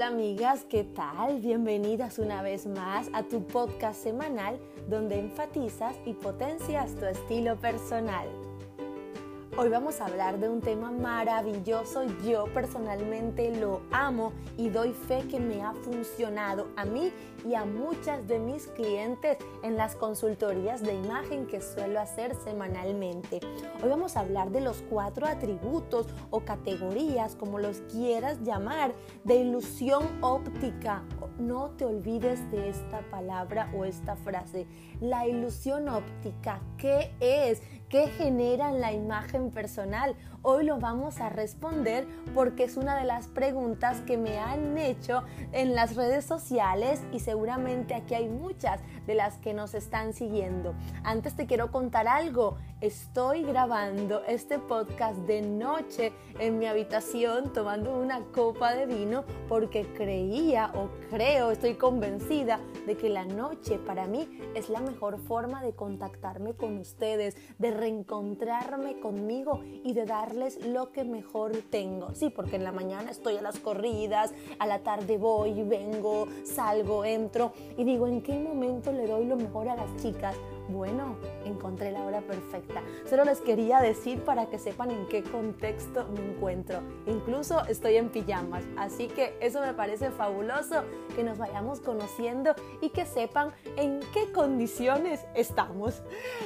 Hola 0.00 0.08
amigas, 0.08 0.64
¿qué 0.64 0.84
tal? 0.84 1.40
Bienvenidas 1.40 2.18
una 2.18 2.40
vez 2.40 2.66
más 2.66 3.10
a 3.12 3.22
tu 3.22 3.46
podcast 3.46 4.02
semanal 4.02 4.58
donde 4.88 5.18
enfatizas 5.18 5.94
y 6.06 6.14
potencias 6.14 6.94
tu 6.94 7.04
estilo 7.04 7.60
personal. 7.60 8.26
Hoy 9.62 9.68
vamos 9.68 10.00
a 10.00 10.06
hablar 10.06 10.38
de 10.38 10.48
un 10.48 10.62
tema 10.62 10.90
maravilloso. 10.90 12.04
Yo 12.24 12.46
personalmente 12.54 13.54
lo 13.54 13.82
amo 13.90 14.32
y 14.56 14.70
doy 14.70 14.94
fe 14.94 15.28
que 15.28 15.38
me 15.38 15.60
ha 15.60 15.74
funcionado 15.74 16.68
a 16.76 16.86
mí 16.86 17.12
y 17.46 17.54
a 17.54 17.66
muchas 17.66 18.26
de 18.26 18.38
mis 18.38 18.68
clientes 18.68 19.36
en 19.62 19.76
las 19.76 19.96
consultorías 19.96 20.82
de 20.82 20.94
imagen 20.94 21.46
que 21.46 21.60
suelo 21.60 22.00
hacer 22.00 22.34
semanalmente. 22.36 23.40
Hoy 23.82 23.90
vamos 23.90 24.16
a 24.16 24.20
hablar 24.20 24.50
de 24.50 24.62
los 24.62 24.82
cuatro 24.88 25.26
atributos 25.26 26.06
o 26.30 26.40
categorías, 26.40 27.36
como 27.36 27.58
los 27.58 27.82
quieras 27.92 28.40
llamar, 28.40 28.94
de 29.24 29.36
ilusión 29.36 30.08
óptica. 30.22 31.02
No 31.38 31.72
te 31.76 31.84
olvides 31.84 32.50
de 32.50 32.70
esta 32.70 33.00
palabra 33.10 33.70
o 33.76 33.84
esta 33.84 34.16
frase. 34.16 34.66
La 35.02 35.26
ilusión 35.26 35.90
óptica, 35.90 36.62
¿qué 36.78 37.14
es? 37.20 37.62
¿Qué 37.90 38.06
generan 38.06 38.80
la 38.80 38.92
imagen 38.92 39.50
personal? 39.50 40.14
Hoy 40.42 40.64
lo 40.64 40.78
vamos 40.78 41.20
a 41.20 41.28
responder 41.28 42.06
porque 42.34 42.62
es 42.62 42.76
una 42.76 42.96
de 42.96 43.04
las 43.04 43.26
preguntas 43.26 44.00
que 44.06 44.16
me 44.16 44.38
han 44.38 44.78
hecho 44.78 45.24
en 45.50 45.74
las 45.74 45.96
redes 45.96 46.24
sociales 46.24 47.02
y 47.12 47.18
seguramente 47.18 47.94
aquí 47.94 48.14
hay 48.14 48.28
muchas 48.28 48.80
de 49.08 49.14
las 49.16 49.38
que 49.38 49.54
nos 49.54 49.74
están 49.74 50.14
siguiendo. 50.14 50.72
Antes 51.02 51.34
te 51.34 51.46
quiero 51.46 51.72
contar 51.72 52.06
algo. 52.06 52.56
Estoy 52.80 53.42
grabando 53.42 54.22
este 54.24 54.58
podcast 54.58 55.18
de 55.26 55.42
noche 55.42 56.12
en 56.38 56.58
mi 56.58 56.66
habitación 56.66 57.52
tomando 57.52 57.98
una 57.98 58.20
copa 58.32 58.72
de 58.72 58.86
vino 58.86 59.24
porque 59.48 59.84
creía 59.94 60.70
o 60.74 60.88
creo, 61.10 61.50
estoy 61.50 61.74
convencida 61.74 62.60
de 62.86 62.96
que 62.96 63.10
la 63.10 63.26
noche 63.26 63.78
para 63.78 64.06
mí 64.06 64.40
es 64.54 64.70
la 64.70 64.80
mejor 64.80 65.18
forma 65.18 65.62
de 65.62 65.74
contactarme 65.74 66.54
con 66.54 66.78
ustedes, 66.78 67.36
de 67.58 67.79
reencontrarme 67.80 69.00
conmigo 69.00 69.60
y 69.82 69.94
de 69.94 70.04
darles 70.04 70.64
lo 70.66 70.92
que 70.92 71.04
mejor 71.04 71.52
tengo. 71.70 72.14
Sí, 72.14 72.30
porque 72.30 72.56
en 72.56 72.64
la 72.64 72.72
mañana 72.72 73.10
estoy 73.10 73.36
a 73.36 73.42
las 73.42 73.58
corridas, 73.58 74.32
a 74.58 74.66
la 74.66 74.80
tarde 74.80 75.16
voy, 75.18 75.62
vengo, 75.62 76.28
salgo, 76.44 77.04
entro 77.04 77.52
y 77.76 77.84
digo, 77.84 78.06
¿en 78.06 78.22
qué 78.22 78.38
momento 78.38 78.92
le 78.92 79.06
doy 79.06 79.24
lo 79.24 79.36
mejor 79.36 79.68
a 79.68 79.76
las 79.76 79.96
chicas? 79.96 80.36
Bueno, 80.70 81.16
encontré 81.44 81.90
la 81.90 82.04
hora 82.04 82.20
perfecta. 82.20 82.82
Solo 83.08 83.24
les 83.24 83.40
quería 83.40 83.80
decir 83.80 84.22
para 84.22 84.46
que 84.46 84.58
sepan 84.58 84.90
en 84.90 85.06
qué 85.08 85.22
contexto 85.22 86.06
me 86.14 86.24
encuentro. 86.24 86.80
Incluso 87.06 87.64
estoy 87.66 87.96
en 87.96 88.08
pijamas, 88.08 88.64
así 88.76 89.08
que 89.08 89.36
eso 89.40 89.60
me 89.60 89.74
parece 89.74 90.10
fabuloso 90.10 90.84
que 91.16 91.24
nos 91.24 91.38
vayamos 91.38 91.80
conociendo 91.80 92.54
y 92.80 92.90
que 92.90 93.04
sepan 93.04 93.52
en 93.76 94.00
qué 94.14 94.30
condiciones 94.32 95.26
estamos. 95.34 96.02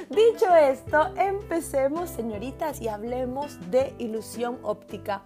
Dicho 0.09 0.55
esto, 0.55 1.09
empecemos, 1.17 2.09
señoritas, 2.09 2.81
y 2.81 2.89
hablemos 2.89 3.59
de 3.71 3.95
ilusión 3.99 4.59
óptica. 4.63 5.23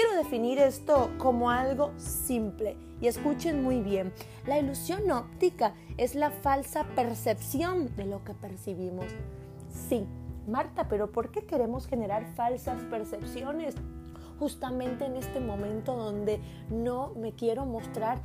Quiero 0.00 0.14
definir 0.14 0.60
esto 0.60 1.10
como 1.18 1.50
algo 1.50 1.90
simple 1.96 2.76
y 3.00 3.08
escuchen 3.08 3.64
muy 3.64 3.80
bien. 3.80 4.12
La 4.46 4.56
ilusión 4.56 5.10
óptica 5.10 5.74
es 5.96 6.14
la 6.14 6.30
falsa 6.30 6.84
percepción 6.94 7.96
de 7.96 8.06
lo 8.06 8.22
que 8.22 8.32
percibimos. 8.32 9.06
Sí, 9.88 10.06
Marta, 10.46 10.86
pero 10.88 11.10
¿por 11.10 11.32
qué 11.32 11.44
queremos 11.46 11.88
generar 11.88 12.32
falsas 12.36 12.80
percepciones? 12.84 13.74
justamente 14.38 15.04
en 15.04 15.16
este 15.16 15.40
momento 15.40 15.96
donde 15.96 16.40
no 16.70 17.12
me 17.16 17.32
quiero 17.32 17.66
mostrar 17.66 18.20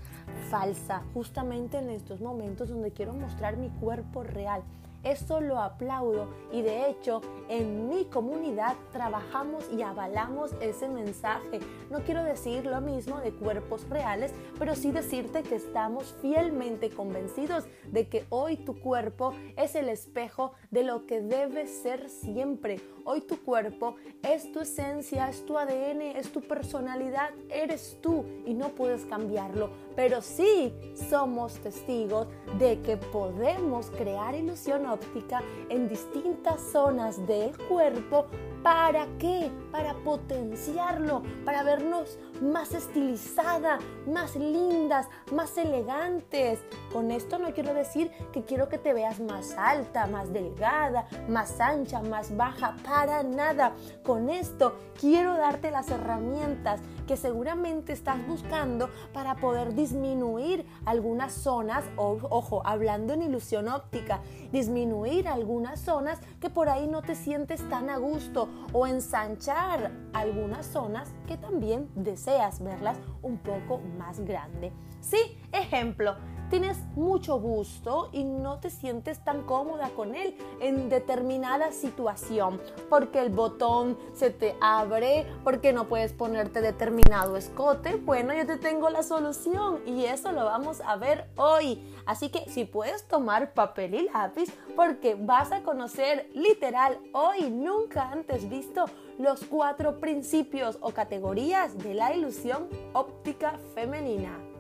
falsa, 0.52 1.02
justamente 1.16 1.80
en 1.80 1.90
estos 1.90 2.22
momentos 2.22 2.70
donde 2.70 2.92
quiero 2.92 3.14
mostrar 3.14 3.58
mi 3.58 3.70
cuerpo 3.70 4.22
real. 4.22 4.62
Eso 5.04 5.42
lo 5.42 5.60
aplaudo 5.60 6.28
y 6.52 6.62
de 6.62 6.90
hecho 6.90 7.22
en 7.50 7.90
mi 7.90 8.06
comunidad 8.06 8.76
trabajamos 8.92 9.66
y 9.72 9.82
avalamos 9.82 10.52
ese 10.62 10.88
mensaje. 10.88 11.60
No 11.90 12.00
quiero 12.00 12.24
decir 12.24 12.66
lo 12.66 12.80
mismo 12.80 13.20
de 13.20 13.34
cuerpos 13.34 13.88
reales, 13.90 14.34
pero 14.58 14.76
sí 14.76 14.92
decirte 14.92 15.44
que 15.44 15.56
estamos 15.56 16.16
fielmente 16.22 16.90
convencidos 16.90 17.66
de 17.92 18.08
que 18.08 18.26
hoy 18.30 18.58
tu 18.58 18.80
cuerpo 18.80 19.34
es 19.58 19.76
el 19.76 19.90
espejo 19.90 20.54
de 20.72 20.84
lo 20.84 21.06
que 21.06 21.22
debe 21.22 21.68
ser 21.68 22.10
siempre. 22.10 22.80
Hoy 23.06 23.22
tu 23.22 23.44
cuerpo 23.44 23.96
es 24.22 24.52
tu 24.54 24.62
esencia, 24.62 25.28
es 25.28 25.46
tu 25.46 25.58
ADN, 25.58 26.02
es 26.02 26.32
tu 26.32 26.40
personalidad, 26.40 27.32
eres 27.50 27.98
tú 28.02 28.24
y 28.46 28.54
no 28.54 28.70
puedes 28.70 29.06
cambiarlo. 29.06 29.70
Pero 29.96 30.22
sí 30.22 30.74
somos 31.10 31.56
testigos 31.56 32.28
de 32.58 32.82
que 32.82 32.96
podemos 32.96 33.92
crear 33.92 34.36
ilusión 34.36 34.86
óptica 34.94 35.42
en 35.70 35.90
distintas 35.90 36.62
zonas 36.62 37.26
del 37.28 37.58
cuerpo 37.68 38.28
¿Para 38.64 39.08
qué? 39.20 39.52
Para 39.74 39.94
potenciarlo, 39.94 41.22
para 41.44 41.64
vernos 41.64 42.18
más 42.42 42.74
estilizadas, 42.74 43.84
más 44.08 44.38
lindas, 44.38 45.08
más 45.34 45.58
elegantes. 45.58 46.60
Con 46.94 47.12
esto 47.12 47.40
no 47.40 47.54
quiero 47.54 47.74
decir 47.74 48.10
que 48.32 48.44
quiero 48.44 48.70
que 48.70 48.78
te 48.78 48.94
veas 48.94 49.20
más 49.20 49.54
alta, 49.58 50.08
más 50.08 50.32
delgada, 50.32 51.08
más 51.28 51.60
ancha, 51.60 52.02
más 52.02 52.38
baja, 52.38 52.78
para 52.86 53.22
nada. 53.24 53.74
Con 54.02 54.30
esto 54.30 54.78
quiero 54.98 55.36
darte 55.36 55.70
las 55.70 55.90
herramientas 55.90 56.80
que 57.06 57.18
seguramente 57.18 57.92
estás 57.92 58.26
buscando 58.26 58.90
para 59.12 59.36
poder 59.36 59.76
disminuir 59.76 60.66
algunas 60.86 61.34
zonas, 61.34 61.84
o, 61.98 62.18
ojo, 62.30 62.62
hablando 62.66 63.12
en 63.12 63.24
ilusión 63.24 63.68
óptica, 63.68 64.22
disminuir 64.54 65.28
algunas 65.28 65.82
zonas 65.82 66.20
que 66.40 66.50
por 66.50 66.70
ahí 66.70 66.88
no 66.88 67.02
te 67.02 67.16
sientes 67.16 67.68
tan 67.70 67.90
a 67.90 67.98
gusto 67.98 68.48
o 68.72 68.88
ensanchar 68.88 69.92
algunas 70.14 70.66
zonas 70.66 71.14
que 71.28 71.38
también 71.38 71.90
deseas 71.96 72.62
verlas 72.64 72.98
un 73.22 73.38
poco 73.38 73.80
más 73.98 74.20
grande. 74.20 74.72
Sí, 75.00 75.38
ejemplo, 75.52 76.16
tienes 76.54 76.78
mucho 76.96 77.40
gusto 77.40 78.10
y 78.12 78.24
no 78.26 78.60
te 78.60 78.70
sientes 78.70 79.24
tan 79.24 79.42
cómoda 79.42 79.90
con 79.90 80.14
él 80.14 80.38
en 80.60 80.88
determinada 80.88 81.72
situación, 81.72 82.62
porque 82.92 83.22
el 83.22 83.30
botón 83.32 83.98
se 84.14 84.30
te 84.30 84.56
abre, 84.62 85.26
porque 85.44 85.74
no 85.74 85.88
puedes 85.88 86.14
ponerte 86.14 86.62
determinado 86.62 87.38
escote, 87.38 87.96
bueno, 87.96 88.36
yo 88.36 88.46
te 88.46 88.58
tengo 88.58 88.92
la 88.92 89.02
solución 89.02 89.80
y 89.88 90.06
eso 90.06 90.32
lo 90.32 90.46
vamos 90.46 90.80
a 90.82 90.96
ver 90.96 91.28
hoy. 91.38 91.82
Así 92.06 92.30
que 92.30 92.48
si 92.48 92.66
puedes 92.66 93.08
tomar 93.08 93.56
papel 93.56 93.96
y 93.96 94.04
lápiz, 94.04 94.54
porque 94.76 95.16
vas 95.16 95.52
a 95.52 95.64
conocer 95.64 96.30
literal 96.36 97.00
hoy, 97.14 97.50
nunca 97.50 98.12
antes 98.12 98.48
visto, 98.48 98.86
los 99.18 99.44
cuatro 99.46 100.00
principios 100.00 100.78
o 100.82 100.92
categorías 100.92 101.76
de 101.80 101.96
la 101.96 102.14
ilusión 102.14 102.68
óptica 102.94 103.58
femenina. 103.74 104.53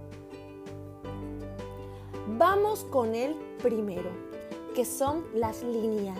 Vamos 2.38 2.84
con 2.86 3.14
el 3.14 3.36
primero, 3.62 4.10
que 4.74 4.86
son 4.86 5.24
las 5.36 5.62
líneas. 5.62 6.18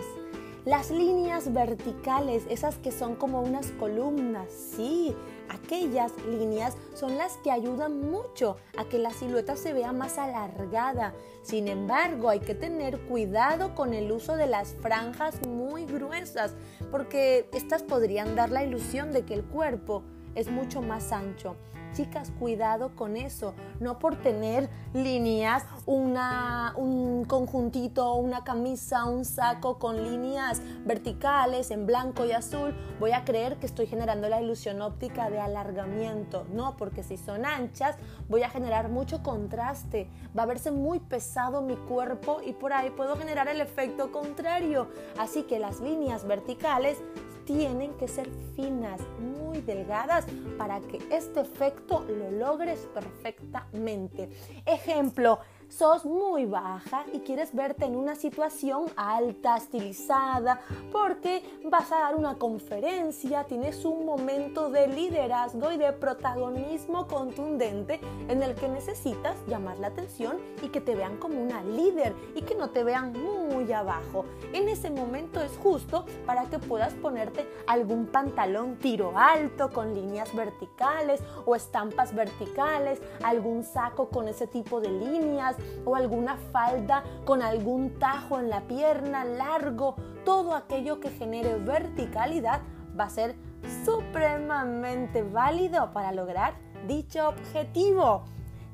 Las 0.64 0.92
líneas 0.92 1.52
verticales, 1.52 2.44
esas 2.48 2.78
que 2.78 2.92
son 2.92 3.16
como 3.16 3.42
unas 3.42 3.72
columnas, 3.72 4.48
sí, 4.48 5.12
aquellas 5.48 6.12
líneas 6.30 6.76
son 6.94 7.18
las 7.18 7.36
que 7.38 7.50
ayudan 7.50 8.00
mucho 8.00 8.58
a 8.78 8.84
que 8.84 8.98
la 8.98 9.10
silueta 9.10 9.56
se 9.56 9.72
vea 9.72 9.92
más 9.92 10.16
alargada. 10.16 11.14
Sin 11.42 11.66
embargo, 11.66 12.28
hay 12.28 12.38
que 12.38 12.54
tener 12.54 13.00
cuidado 13.06 13.74
con 13.74 13.92
el 13.92 14.12
uso 14.12 14.36
de 14.36 14.46
las 14.46 14.76
franjas 14.80 15.44
muy 15.44 15.84
gruesas, 15.84 16.54
porque 16.92 17.48
estas 17.52 17.82
podrían 17.82 18.36
dar 18.36 18.52
la 18.52 18.62
ilusión 18.62 19.10
de 19.10 19.24
que 19.24 19.34
el 19.34 19.42
cuerpo 19.42 20.04
es 20.36 20.48
mucho 20.48 20.80
más 20.80 21.10
ancho. 21.10 21.56
Chicas, 21.94 22.32
cuidado 22.40 22.96
con 22.96 23.16
eso. 23.16 23.54
No 23.78 24.00
por 24.00 24.16
tener 24.16 24.68
líneas, 24.94 25.64
una, 25.86 26.74
un 26.76 27.24
conjuntito, 27.24 28.14
una 28.14 28.42
camisa, 28.42 29.04
un 29.04 29.24
saco 29.24 29.78
con 29.78 30.02
líneas 30.02 30.60
verticales 30.84 31.70
en 31.70 31.86
blanco 31.86 32.24
y 32.24 32.32
azul, 32.32 32.74
voy 32.98 33.12
a 33.12 33.24
creer 33.24 33.58
que 33.58 33.66
estoy 33.66 33.86
generando 33.86 34.28
la 34.28 34.42
ilusión 34.42 34.82
óptica 34.82 35.30
de 35.30 35.38
alargamiento. 35.38 36.46
No, 36.52 36.76
porque 36.76 37.04
si 37.04 37.16
son 37.16 37.46
anchas, 37.46 37.96
voy 38.28 38.42
a 38.42 38.50
generar 38.50 38.88
mucho 38.88 39.22
contraste. 39.22 40.10
Va 40.36 40.42
a 40.42 40.46
verse 40.46 40.72
muy 40.72 40.98
pesado 40.98 41.62
mi 41.62 41.76
cuerpo 41.76 42.40
y 42.44 42.54
por 42.54 42.72
ahí 42.72 42.90
puedo 42.90 43.16
generar 43.16 43.46
el 43.46 43.60
efecto 43.60 44.10
contrario. 44.10 44.88
Así 45.16 45.44
que 45.44 45.60
las 45.60 45.80
líneas 45.80 46.26
verticales 46.26 46.98
tienen 47.44 47.94
que 47.94 48.08
ser 48.08 48.28
finas, 48.54 49.00
muy 49.18 49.60
delgadas, 49.60 50.26
para 50.58 50.80
que 50.80 50.98
este 51.10 51.40
efecto 51.40 52.04
lo 52.08 52.30
logres 52.30 52.88
perfectamente. 52.94 54.30
Ejemplo, 54.66 55.38
sos 55.76 56.04
muy 56.04 56.44
baja 56.44 57.04
y 57.12 57.20
quieres 57.20 57.52
verte 57.52 57.84
en 57.84 57.96
una 57.96 58.14
situación 58.14 58.84
alta, 58.96 59.56
estilizada, 59.56 60.60
porque 60.92 61.42
vas 61.64 61.90
a 61.90 61.98
dar 61.98 62.14
una 62.14 62.38
conferencia, 62.38 63.44
tienes 63.44 63.84
un 63.84 64.06
momento 64.06 64.70
de 64.70 64.86
liderazgo 64.86 65.72
y 65.72 65.76
de 65.76 65.92
protagonismo 65.92 67.08
contundente 67.08 68.00
en 68.28 68.42
el 68.42 68.54
que 68.54 68.68
necesitas 68.68 69.36
llamar 69.48 69.78
la 69.78 69.88
atención 69.88 70.36
y 70.62 70.68
que 70.68 70.80
te 70.80 70.94
vean 70.94 71.16
como 71.16 71.42
una 71.42 71.62
líder 71.64 72.14
y 72.36 72.42
que 72.42 72.54
no 72.54 72.70
te 72.70 72.84
vean 72.84 73.12
muy 73.12 73.72
abajo. 73.72 74.24
En 74.52 74.68
ese 74.68 74.90
momento 74.90 75.40
es 75.40 75.56
justo 75.56 76.04
para 76.24 76.44
que 76.44 76.60
puedas 76.60 76.94
ponerte 76.94 77.48
algún 77.66 78.06
pantalón 78.06 78.76
tiro 78.76 79.14
alto 79.16 79.70
con 79.70 79.92
líneas 79.92 80.34
verticales 80.36 81.20
o 81.46 81.56
estampas 81.56 82.14
verticales, 82.14 83.00
algún 83.24 83.64
saco 83.64 84.08
con 84.08 84.28
ese 84.28 84.46
tipo 84.46 84.80
de 84.80 84.90
líneas, 84.90 85.56
o 85.84 85.96
alguna 85.96 86.36
falda 86.52 87.04
con 87.24 87.42
algún 87.42 87.98
tajo 87.98 88.38
en 88.38 88.50
la 88.50 88.62
pierna 88.62 89.24
largo, 89.24 89.96
todo 90.24 90.54
aquello 90.54 91.00
que 91.00 91.10
genere 91.10 91.56
verticalidad 91.56 92.62
va 92.98 93.04
a 93.04 93.10
ser 93.10 93.36
supremamente 93.84 95.22
válido 95.22 95.92
para 95.92 96.12
lograr 96.12 96.54
dicho 96.86 97.28
objetivo. 97.28 98.24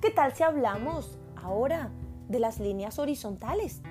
¿Qué 0.00 0.10
tal 0.10 0.32
si 0.32 0.42
hablamos 0.42 1.18
ahora 1.36 1.90
de 2.28 2.38
las 2.38 2.58
líneas 2.58 2.98
horizontales? 2.98 3.82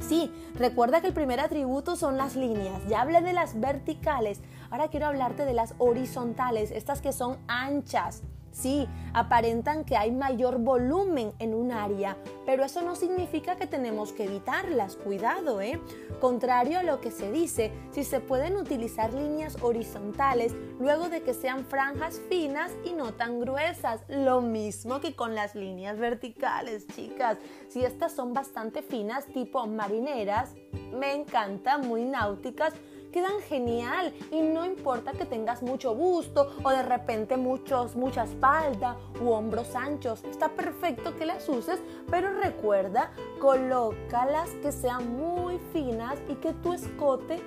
Sí, 0.00 0.32
recuerda 0.54 1.00
que 1.00 1.08
el 1.08 1.12
primer 1.12 1.40
atributo 1.40 1.94
son 1.94 2.16
las 2.16 2.34
líneas. 2.34 2.80
Ya 2.88 3.02
hablé 3.02 3.20
de 3.20 3.32
las 3.32 3.60
verticales. 3.60 4.40
Ahora 4.70 4.88
quiero 4.88 5.06
hablarte 5.06 5.44
de 5.44 5.52
las 5.52 5.74
horizontales, 5.78 6.70
estas 6.70 7.02
que 7.02 7.12
son 7.12 7.38
anchas. 7.48 8.22
Sí, 8.52 8.88
aparentan 9.14 9.84
que 9.84 9.96
hay 9.96 10.10
mayor 10.10 10.58
volumen 10.58 11.32
en 11.38 11.54
un 11.54 11.72
área, 11.72 12.16
pero 12.46 12.64
eso 12.64 12.82
no 12.82 12.96
significa 12.96 13.56
que 13.56 13.66
tenemos 13.66 14.12
que 14.12 14.24
evitarlas. 14.24 14.96
Cuidado, 14.96 15.60
¿eh? 15.60 15.80
Contrario 16.20 16.80
a 16.80 16.82
lo 16.82 17.00
que 17.00 17.10
se 17.10 17.30
dice, 17.30 17.72
si 17.92 18.04
se 18.04 18.20
pueden 18.20 18.56
utilizar 18.56 19.14
líneas 19.14 19.56
horizontales 19.62 20.54
luego 20.78 21.08
de 21.08 21.22
que 21.22 21.34
sean 21.34 21.64
franjas 21.64 22.20
finas 22.28 22.72
y 22.84 22.92
no 22.92 23.12
tan 23.12 23.40
gruesas. 23.40 24.02
Lo 24.08 24.40
mismo 24.40 25.00
que 25.00 25.14
con 25.14 25.34
las 25.34 25.54
líneas 25.54 25.98
verticales, 25.98 26.86
chicas. 26.88 27.38
Si 27.68 27.84
estas 27.84 28.12
son 28.12 28.34
bastante 28.34 28.82
finas, 28.82 29.26
tipo 29.26 29.66
marineras, 29.66 30.54
me 30.92 31.14
encanta, 31.14 31.78
muy 31.78 32.04
náuticas, 32.04 32.74
quedan 33.10 33.40
genial 33.48 34.12
y 34.30 34.40
no 34.40 34.64
importa 34.64 35.12
que 35.12 35.24
tengas 35.24 35.62
mucho 35.62 35.94
busto 35.94 36.50
o 36.62 36.70
de 36.70 36.82
repente 36.82 37.36
muchos, 37.36 37.96
mucha 37.96 38.24
espalda 38.24 38.96
u 39.20 39.30
hombros 39.30 39.74
anchos. 39.74 40.24
Está 40.24 40.50
perfecto 40.50 41.14
que 41.16 41.26
las 41.26 41.48
uses, 41.48 41.80
pero 42.10 42.32
recuerda, 42.40 43.12
colócalas 43.40 44.50
que 44.62 44.72
sean 44.72 45.16
muy 45.16 45.58
finas 45.72 46.18
y 46.28 46.34
que 46.36 46.52
tu 46.54 46.72
escote 46.72 47.40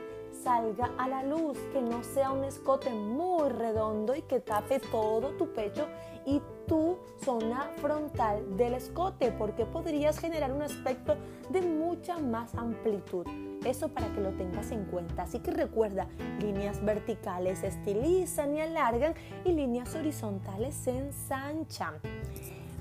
salga 0.43 0.91
a 0.98 1.08
la 1.08 1.24
luz, 1.24 1.58
que 1.72 1.82
no 1.82 2.03
sea 2.03 2.32
un 2.32 2.43
escote 2.43 2.89
muy 2.89 3.50
redondo 3.50 4.15
y 4.15 4.24
que 4.24 4.39
tape 4.39 4.79
todo 4.79 5.29
tu 5.38 5.53
pecho 5.53 5.88
y 6.25 6.41
tu 6.67 6.98
zona 7.24 7.72
frontal 7.77 8.58
del 8.58 8.74
escote, 8.74 9.32
porque 9.32 9.65
podrías 9.65 10.20
generar 10.20 10.51
un 10.51 10.62
aspecto 10.62 11.15
de 11.50 11.62
mucha 11.62 12.17
más 12.17 12.53
amplitud. 12.55 13.25
Eso 13.65 13.89
para 13.89 14.08
que 14.13 14.22
lo 14.22 14.32
tengas 14.32 14.72
en 14.72 14.86
cuenta. 14.86 15.24
Así 15.24 15.39
que 15.39 15.51
recuerda, 15.51 16.08
líneas 16.41 16.84
verticales 16.84 17.63
estilizan 17.63 18.55
y 18.55 18.62
alargan 18.62 19.13
y 19.46 19.53
líneas 19.53 19.96
horizontales 19.96 20.75
se 20.75 20.98
ensanchan. 20.98 21.96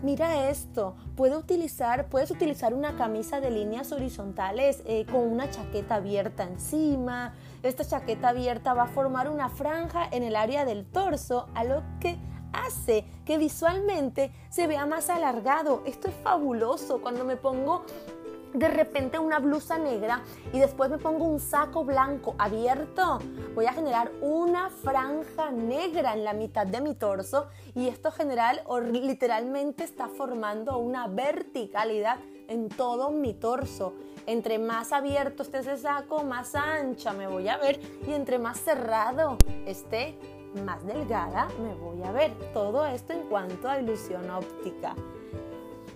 Mira 0.02 0.48
esto, 0.50 0.96
puedes 1.14 1.38
utilizar, 1.38 2.08
puedes 2.08 2.32
utilizar 2.32 2.74
una 2.74 2.96
camisa 2.96 3.40
de 3.40 3.52
líneas 3.52 3.92
horizontales 3.92 4.82
eh, 4.84 5.06
con 5.06 5.20
una 5.20 5.48
chaqueta 5.48 5.96
abierta 5.96 6.42
encima. 6.42 7.34
Esta 7.62 7.84
chaqueta 7.84 8.30
abierta 8.30 8.74
va 8.74 8.84
a 8.84 8.88
formar 8.88 9.30
una 9.30 9.48
franja 9.48 10.08
en 10.10 10.24
el 10.24 10.34
área 10.34 10.64
del 10.64 10.84
torso, 10.84 11.48
a 11.54 11.62
lo 11.62 11.84
que 12.00 12.18
hace 12.52 13.04
que 13.24 13.38
visualmente 13.38 14.32
se 14.50 14.66
vea 14.66 14.86
más 14.86 15.08
alargado. 15.08 15.84
Esto 15.86 16.08
es 16.08 16.14
fabuloso 16.14 17.00
cuando 17.00 17.24
me 17.24 17.36
pongo 17.36 17.84
de 18.54 18.68
repente 18.68 19.18
una 19.18 19.38
blusa 19.38 19.78
negra 19.78 20.23
y 20.52 20.59
después 20.59 20.90
me 20.90 20.99
pongo 20.99 21.25
un 21.25 21.40
saco 21.40 21.85
blanco 21.85 22.35
abierto, 22.38 23.18
voy 23.54 23.66
a 23.66 23.73
generar 23.73 24.12
una 24.21 24.68
franja 24.71 25.50
negra 25.50 26.12
en 26.12 26.25
la 26.25 26.32
mitad 26.32 26.66
de 26.66 26.80
mi 26.80 26.94
torso 26.94 27.49
y 27.75 27.88
esto 27.88 28.11
general 28.11 28.62
o 28.66 28.80
literalmente 28.80 29.85
está 29.85 30.09
formando 30.09 30.78
una 30.78 31.09
verticalidad 31.09 32.18
en 32.49 32.68
todo 32.68 33.11
mi 33.11 33.35
torso. 33.35 33.94
Entre 34.26 34.59
más 34.59 34.92
abierto 34.92 35.42
esté 35.42 35.59
ese 35.59 35.76
saco, 35.76 36.23
más 36.23 36.54
ancha 36.54 37.12
me 37.12 37.26
voy 37.26 37.49
a 37.49 37.56
ver 37.56 37.80
y 38.06 38.12
entre 38.12 38.38
más 38.38 38.61
cerrado 38.61 39.38
esté, 39.66 40.16
más 40.64 40.85
delgada 40.87 41.49
me 41.61 41.75
voy 41.75 42.02
a 42.02 42.12
ver. 42.12 42.32
Todo 42.52 42.87
esto 42.87 43.12
en 43.12 43.23
cuanto 43.28 43.68
a 43.68 43.80
ilusión 43.80 44.30
óptica. 44.30 44.94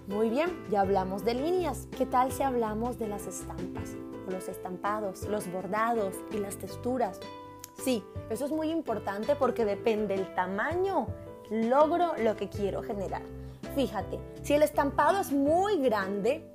Muy 0.08 0.30
bien, 0.30 0.66
ya 0.70 0.82
hablamos 0.82 1.24
de 1.24 1.34
líneas. 1.34 1.88
¿Qué 1.96 2.06
tal 2.06 2.30
si 2.32 2.42
hablamos 2.42 2.98
de 2.98 3.08
las 3.08 3.26
estampas? 3.26 3.96
los 4.32 4.48
estampados, 4.48 5.24
los 5.24 5.50
bordados 5.50 6.14
y 6.32 6.38
las 6.38 6.56
texturas. 6.56 7.20
Sí, 7.82 8.02
eso 8.30 8.46
es 8.46 8.50
muy 8.50 8.70
importante 8.70 9.36
porque 9.36 9.64
depende 9.64 10.16
del 10.16 10.34
tamaño, 10.34 11.06
logro 11.50 12.12
lo 12.18 12.36
que 12.36 12.48
quiero 12.48 12.82
generar. 12.82 13.22
Fíjate, 13.74 14.18
si 14.42 14.54
el 14.54 14.62
estampado 14.62 15.20
es 15.20 15.30
muy 15.32 15.78
grande, 15.80 16.50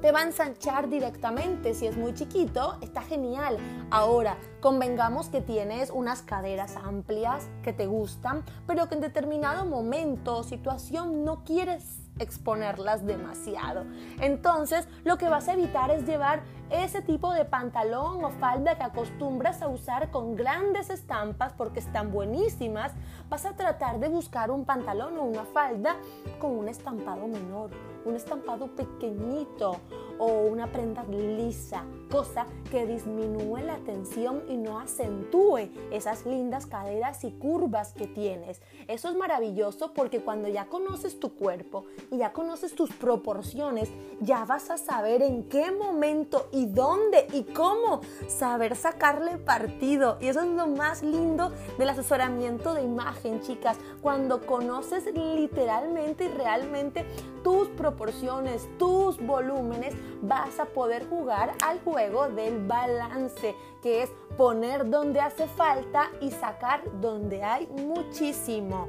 te 0.00 0.10
va 0.10 0.20
a 0.20 0.24
ensanchar 0.24 0.88
directamente. 0.88 1.72
Si 1.74 1.86
es 1.86 1.96
muy 1.96 2.12
chiquito, 2.14 2.76
está 2.82 3.00
genial. 3.00 3.58
Ahora, 3.90 4.36
convengamos 4.60 5.28
que 5.28 5.40
tienes 5.40 5.90
unas 5.90 6.22
caderas 6.22 6.76
amplias 6.76 7.48
que 7.62 7.72
te 7.72 7.86
gustan, 7.86 8.44
pero 8.66 8.88
que 8.88 8.96
en 8.96 9.00
determinado 9.00 9.64
momento 9.64 10.38
o 10.38 10.42
situación 10.42 11.24
no 11.24 11.44
quieres 11.44 12.03
exponerlas 12.18 13.04
demasiado. 13.06 13.84
Entonces, 14.20 14.86
lo 15.04 15.18
que 15.18 15.28
vas 15.28 15.48
a 15.48 15.54
evitar 15.54 15.90
es 15.90 16.06
llevar 16.06 16.42
ese 16.70 17.02
tipo 17.02 17.32
de 17.32 17.44
pantalón 17.44 18.24
o 18.24 18.30
falda 18.30 18.76
que 18.76 18.84
acostumbras 18.84 19.62
a 19.62 19.68
usar 19.68 20.10
con 20.10 20.34
grandes 20.34 20.90
estampas 20.90 21.52
porque 21.52 21.80
están 21.80 22.12
buenísimas. 22.12 22.92
Vas 23.28 23.44
a 23.44 23.54
tratar 23.54 24.00
de 24.00 24.08
buscar 24.08 24.50
un 24.50 24.64
pantalón 24.64 25.18
o 25.18 25.22
una 25.22 25.44
falda 25.44 25.96
con 26.40 26.52
un 26.52 26.68
estampado 26.68 27.26
menor, 27.26 27.70
un 28.04 28.16
estampado 28.16 28.68
pequeñito 28.68 29.80
o 30.18 30.26
una 30.26 30.70
prenda 30.72 31.04
lisa, 31.04 31.84
cosa 32.10 32.46
que 32.70 32.86
disminuye 32.86 33.62
la 33.62 33.78
tensión 33.78 34.42
y 34.48 34.56
no 34.56 34.78
acentúe 34.78 35.68
esas 35.90 36.26
lindas 36.26 36.66
caderas 36.66 37.24
y 37.24 37.32
curvas 37.32 37.92
que 37.92 38.06
tienes. 38.06 38.60
Eso 38.88 39.08
es 39.08 39.16
maravilloso 39.16 39.92
porque 39.92 40.20
cuando 40.20 40.48
ya 40.48 40.66
conoces 40.66 41.18
tu 41.18 41.34
cuerpo 41.34 41.84
y 42.10 42.18
ya 42.18 42.32
conoces 42.32 42.74
tus 42.74 42.90
proporciones, 42.92 43.90
ya 44.20 44.44
vas 44.44 44.70
a 44.70 44.78
saber 44.78 45.22
en 45.22 45.44
qué 45.44 45.70
momento 45.70 46.48
y 46.52 46.66
dónde 46.66 47.26
y 47.32 47.42
cómo 47.44 48.00
saber 48.28 48.76
sacarle 48.76 49.38
partido. 49.38 50.18
Y 50.20 50.28
eso 50.28 50.40
es 50.40 50.48
lo 50.48 50.66
más 50.66 51.02
lindo 51.02 51.52
del 51.78 51.88
asesoramiento 51.88 52.74
de 52.74 52.82
imagen, 52.82 53.40
chicas. 53.40 53.76
Cuando 54.02 54.44
conoces 54.46 55.06
literalmente 55.14 56.24
y 56.24 56.28
realmente 56.28 57.04
tus 57.42 57.68
proporciones, 57.68 58.68
tus 58.78 59.24
volúmenes, 59.24 59.94
vas 60.22 60.58
a 60.58 60.66
poder 60.66 61.08
jugar 61.08 61.52
al 61.64 61.80
juego 61.80 62.28
del 62.28 62.66
balance, 62.66 63.54
que 63.82 64.02
es 64.02 64.10
poner 64.36 64.88
donde 64.88 65.20
hace 65.20 65.46
falta 65.46 66.10
y 66.20 66.30
sacar 66.30 66.82
donde 67.00 67.42
hay 67.42 67.66
muchísimo. 67.66 68.88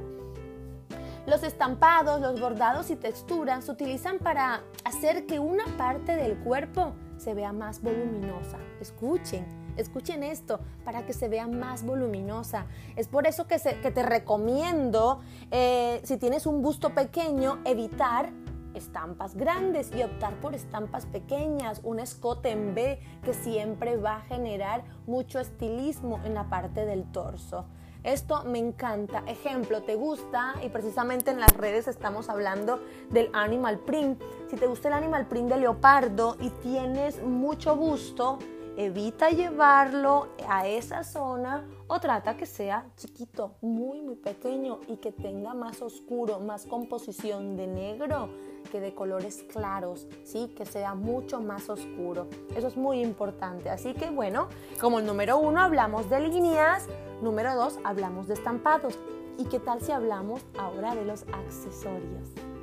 Los 1.26 1.42
estampados, 1.42 2.20
los 2.20 2.40
bordados 2.40 2.90
y 2.90 2.96
texturas 2.96 3.64
se 3.64 3.72
utilizan 3.72 4.18
para 4.18 4.62
hacer 4.84 5.26
que 5.26 5.40
una 5.40 5.64
parte 5.76 6.14
del 6.14 6.38
cuerpo 6.38 6.92
se 7.16 7.34
vea 7.34 7.52
más 7.52 7.82
voluminosa. 7.82 8.58
Escuchen, 8.80 9.44
escuchen 9.76 10.22
esto 10.22 10.60
para 10.84 11.04
que 11.04 11.12
se 11.12 11.28
vea 11.28 11.48
más 11.48 11.84
voluminosa. 11.84 12.66
Es 12.94 13.08
por 13.08 13.26
eso 13.26 13.48
que, 13.48 13.58
te 13.58 14.02
recomiendo, 14.04 15.20
eh, 15.50 16.00
si 16.04 16.16
tienes 16.16 16.46
un 16.46 16.62
busto 16.62 16.90
pequeño, 16.90 17.58
evitar 17.64 18.30
estampas 18.76 19.34
grandes 19.34 19.90
y 19.94 20.02
optar 20.02 20.34
por 20.40 20.54
estampas 20.54 21.06
pequeñas, 21.06 21.80
un 21.82 22.00
escote 22.00 22.50
en 22.50 22.74
B 22.74 23.00
que 23.24 23.34
siempre 23.34 23.96
va 23.96 24.16
a 24.16 24.20
generar 24.22 24.84
mucho 25.06 25.40
estilismo 25.40 26.20
en 26.24 26.34
la 26.34 26.48
parte 26.48 26.84
del 26.84 27.10
torso. 27.10 27.66
Esto 28.06 28.44
me 28.44 28.60
encanta. 28.60 29.24
Ejemplo, 29.26 29.82
¿te 29.82 29.96
gusta? 29.96 30.54
Y 30.62 30.68
precisamente 30.68 31.32
en 31.32 31.40
las 31.40 31.52
redes 31.56 31.88
estamos 31.88 32.28
hablando 32.28 32.80
del 33.10 33.30
animal 33.32 33.80
print. 33.80 34.22
Si 34.48 34.54
te 34.54 34.68
gusta 34.68 34.86
el 34.86 34.94
animal 34.94 35.26
print 35.26 35.48
de 35.48 35.56
leopardo 35.56 36.36
y 36.40 36.50
tienes 36.50 37.20
mucho 37.24 37.76
gusto, 37.76 38.38
evita 38.76 39.30
llevarlo 39.30 40.28
a 40.48 40.66
esa 40.66 41.02
zona 41.02 41.66
o 41.86 41.98
trata 41.98 42.36
que 42.36 42.46
sea 42.46 42.86
chiquito, 42.96 43.56
muy 43.60 44.02
muy 44.02 44.16
pequeño 44.16 44.80
y 44.88 44.96
que 44.96 45.12
tenga 45.12 45.54
más 45.54 45.82
oscuro, 45.82 46.40
más 46.40 46.66
composición 46.66 47.56
de 47.56 47.66
negro 47.66 48.28
que 48.70 48.80
de 48.80 48.94
colores 48.94 49.44
claros, 49.44 50.08
¿sí? 50.24 50.52
que 50.56 50.66
sea 50.66 50.94
mucho 50.94 51.40
más 51.40 51.70
oscuro. 51.70 52.26
Eso 52.56 52.66
es 52.66 52.76
muy 52.76 53.00
importante. 53.00 53.70
Así 53.70 53.94
que 53.94 54.10
bueno, 54.10 54.48
como 54.80 54.98
el 54.98 55.06
número 55.06 55.38
uno 55.38 55.60
hablamos 55.60 56.10
de 56.10 56.20
líneas, 56.20 56.86
número 57.22 57.54
dos 57.54 57.78
hablamos 57.84 58.26
de 58.26 58.34
estampados. 58.34 58.98
¿Y 59.38 59.44
qué 59.44 59.60
tal 59.60 59.80
si 59.80 59.92
hablamos 59.92 60.44
ahora 60.58 60.94
de 60.94 61.04
los 61.04 61.24
accesorios? 61.32 62.55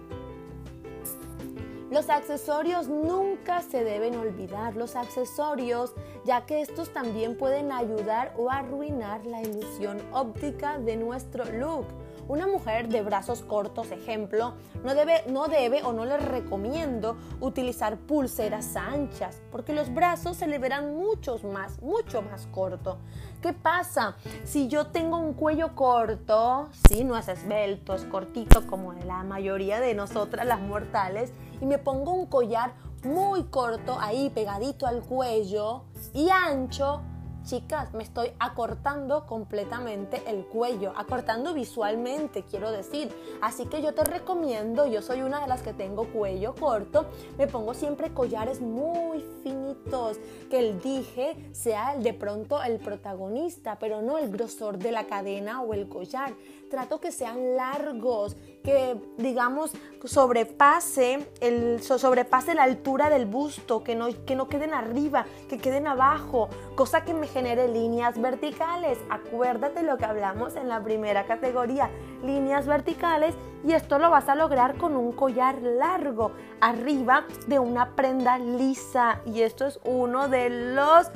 Los 1.94 2.10
accesorios 2.10 2.88
nunca 2.88 3.62
se 3.62 3.84
deben 3.84 4.16
olvidar, 4.16 4.76
los 4.76 4.96
accesorios, 4.96 5.94
ya 6.26 6.44
que 6.48 6.62
estos 6.62 6.92
también 6.92 7.38
pueden 7.38 7.72
ayudar 7.72 8.34
o 8.36 8.50
arruinar 8.50 9.24
la 9.28 9.44
ilusión 9.44 10.02
óptica 10.12 10.80
de 10.80 10.98
nuestro 10.98 11.46
look. 11.46 11.86
Una 12.28 12.48
mujer 12.48 12.88
de 12.88 13.04
brazos 13.04 13.44
cortos, 13.44 13.92
ejemplo, 13.92 14.54
no 14.84 14.96
debe, 14.96 15.24
no 15.28 15.48
debe 15.48 15.84
o 15.84 15.94
no 15.94 16.06
le 16.06 16.18
recomiendo 16.18 17.16
utilizar 17.42 17.98
pulseras 17.98 18.76
anchas, 18.76 19.44
porque 19.52 19.74
los 19.74 19.94
brazos 19.94 20.38
se 20.38 20.48
le 20.48 20.58
verán 20.58 20.96
muchos 20.96 21.44
más, 21.44 21.80
mucho 21.82 22.24
más 22.24 22.48
corto. 22.48 22.98
¿Qué 23.42 23.54
pasa? 23.54 24.16
Si 24.46 24.70
yo 24.70 24.88
tengo 24.88 25.18
un 25.18 25.34
cuello 25.34 25.76
corto, 25.76 26.70
si 26.88 27.04
no 27.04 27.18
es 27.18 27.28
esbelto, 27.28 27.94
es 27.94 28.06
cortito 28.06 28.66
como 28.66 28.94
la 28.94 29.24
mayoría 29.24 29.82
de 29.82 29.94
nosotras 29.94 30.48
las 30.48 30.62
mortales, 30.62 31.34
y 31.64 31.66
me 31.66 31.78
pongo 31.78 32.12
un 32.12 32.26
collar 32.26 32.74
muy 33.06 33.44
corto, 33.46 33.98
ahí 34.00 34.30
pegadito 34.30 34.86
al 34.86 35.02
cuello 35.02 35.86
y 36.14 36.30
ancho 36.30 37.02
chicas, 37.44 37.94
me 37.94 38.04
estoy 38.04 38.32
acortando 38.40 39.26
completamente 39.26 40.24
el 40.28 40.46
cuello, 40.46 40.94
acortando 40.96 41.54
visualmente, 41.54 42.44
quiero 42.44 42.72
decir. 42.72 43.14
Así 43.42 43.66
que 43.66 43.82
yo 43.82 43.94
te 43.94 44.04
recomiendo, 44.04 44.86
yo 44.86 45.02
soy 45.02 45.22
una 45.22 45.42
de 45.42 45.48
las 45.48 45.62
que 45.62 45.74
tengo 45.74 46.06
cuello 46.08 46.56
corto, 46.56 47.06
me 47.38 47.48
pongo 47.48 47.74
siempre 47.74 48.14
collares 48.14 48.62
muy 48.62 49.22
finitos, 49.44 50.18
que 50.50 50.60
el 50.60 50.82
dije 50.82 51.50
sea 51.52 51.96
de 51.98 52.14
pronto 52.14 52.62
el 52.64 52.80
protagonista, 52.80 53.78
pero 53.80 54.02
no 54.02 54.18
el 54.18 54.32
grosor 54.32 54.78
de 54.78 54.92
la 54.92 55.06
cadena 55.06 55.62
o 55.62 55.74
el 55.74 55.90
collar. 55.90 56.34
Trato 56.70 57.00
que 57.00 57.12
sean 57.12 57.56
largos, 57.56 58.36
que 58.64 58.96
digamos 59.18 59.72
sobrepase, 60.06 61.30
el, 61.40 61.82
sobrepase 61.82 62.56
la 62.56 62.64
altura 62.64 63.10
del 63.10 63.26
busto, 63.26 63.84
que 63.84 63.96
no, 63.96 64.08
que 64.26 64.36
no 64.36 64.48
queden 64.48 64.74
arriba, 64.74 65.26
que 65.50 65.58
queden 65.58 65.88
abajo, 65.88 66.50
cosa 66.76 67.04
que 67.04 67.14
me 67.14 67.28
genere 67.28 67.68
líneas 67.68 68.20
verticales. 68.20 68.98
Acuérdate 69.10 69.84
lo 69.84 69.98
que 69.98 70.06
hablamos 70.06 70.56
en 70.56 70.68
la 70.68 70.84
primera 70.84 71.26
categoría, 71.26 71.90
líneas 72.24 72.66
verticales, 72.68 73.36
y 73.66 73.74
esto 73.74 73.98
lo 74.00 74.10
vas 74.10 74.28
a 74.28 74.36
lograr 74.36 74.78
con 74.78 74.96
un 74.96 75.14
collar 75.14 75.62
largo 75.62 76.32
arriba 76.60 77.26
de 77.48 77.60
una 77.60 77.96
prenda 77.96 78.38
lisa. 78.38 79.22
Y 79.26 79.42
esto 79.42 79.66
es 79.66 79.80
uno 79.86 80.28
de 80.28 80.50
los 80.50 81.10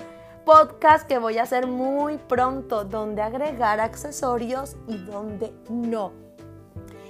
podcasts 0.45 1.05
que 1.05 1.17
voy 1.17 1.39
a 1.39 1.43
hacer 1.43 1.67
muy 1.67 2.17
pronto, 2.17 2.85
donde 2.85 3.21
agregar 3.21 3.81
accesorios 3.81 4.77
y 4.87 4.97
donde 4.97 5.53
no. 5.69 6.26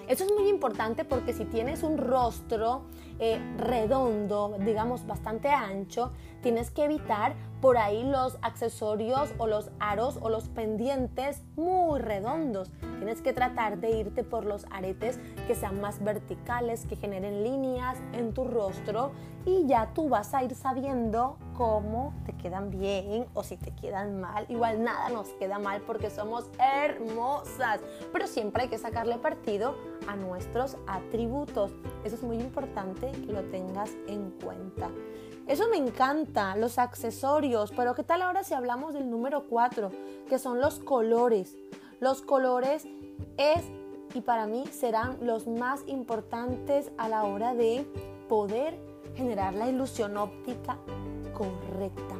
Eso 0.08 0.24
es 0.24 0.32
muy 0.32 0.50
importante 0.50 1.04
porque 1.04 1.34
si 1.34 1.44
tienes 1.46 1.84
un 1.84 1.98
rostro 1.98 2.84
eh, 3.20 3.40
redondo, 3.58 4.58
digamos 4.60 5.06
bastante 5.06 5.50
ancho, 5.50 6.12
tienes 6.42 6.72
que 6.72 6.86
evitar 6.86 7.36
por 7.62 7.78
ahí 7.78 8.04
los 8.04 8.38
accesorios 8.42 9.34
o 9.38 9.48
los 9.48 9.72
aros 9.80 10.20
o 10.22 10.30
los 10.30 10.48
pendientes 10.50 11.44
muy 11.56 12.00
redondos. 12.00 12.72
Tienes 12.98 13.22
que 13.22 13.34
tratar 13.34 13.80
de 13.80 13.92
irte 13.92 14.24
por 14.24 14.46
los 14.46 14.66
aretes 14.70 15.20
que 15.48 15.56
sean 15.56 15.82
más 15.82 16.04
verticales, 16.04 16.86
que 16.86 16.96
generen 16.96 17.44
líneas 17.44 17.98
en 18.14 18.34
tu 18.34 18.44
rostro 18.44 19.12
y 19.46 19.66
ya 19.66 19.94
tú 19.94 20.10
vas 20.10 20.34
a 20.34 20.44
ir 20.44 20.54
sabiendo 20.54 21.38
cómo 21.56 22.14
te 22.26 22.34
quedan 22.34 22.70
bien 22.70 23.26
o 23.34 23.44
si 23.44 23.58
te 23.58 23.72
quedan 23.72 24.20
mal. 24.20 24.46
Igual 24.50 24.84
nada 24.84 25.10
nos 25.10 25.30
queda 25.30 25.58
mal 25.58 25.82
porque 25.82 26.10
somos 26.10 26.50
hermosas, 26.60 27.80
pero 28.12 28.28
siempre 28.28 28.64
hay 28.64 28.70
que 28.70 28.78
sacarle 28.78 29.18
partido 29.18 29.76
a 30.08 30.16
nuestros 30.16 30.78
atributos. 30.86 31.72
Eso 32.04 32.16
es 32.16 32.24
muy 32.24 32.38
importante 32.38 33.12
que 33.12 33.32
lo 33.32 33.44
tengas 33.46 33.92
en 34.08 34.32
cuenta. 34.44 34.90
Eso 35.48 35.70
me 35.70 35.78
encanta, 35.78 36.58
los 36.58 36.78
accesorios, 36.78 37.72
pero 37.72 37.96
¿qué 37.96 38.04
tal 38.04 38.22
ahora 38.22 38.44
si 38.44 38.54
hablamos 38.54 38.94
del 38.94 39.10
número 39.10 39.46
4, 39.48 39.92
que 40.28 40.40
son 40.40 40.60
los 40.60 40.80
colores? 40.80 41.56
Los 42.02 42.22
colores 42.22 42.86
es 43.38 43.64
y 44.14 44.20
para 44.20 44.46
mí 44.46 44.66
serán 44.72 45.18
los 45.22 45.48
más 45.48 45.84
importantes 45.88 46.92
a 46.98 47.08
la 47.08 47.24
hora 47.24 47.54
de 47.54 47.86
poder 48.28 48.78
generar 49.16 49.54
la 49.54 49.70
ilusión 49.70 50.18
óptica 50.18 50.80
correcta. 51.34 52.17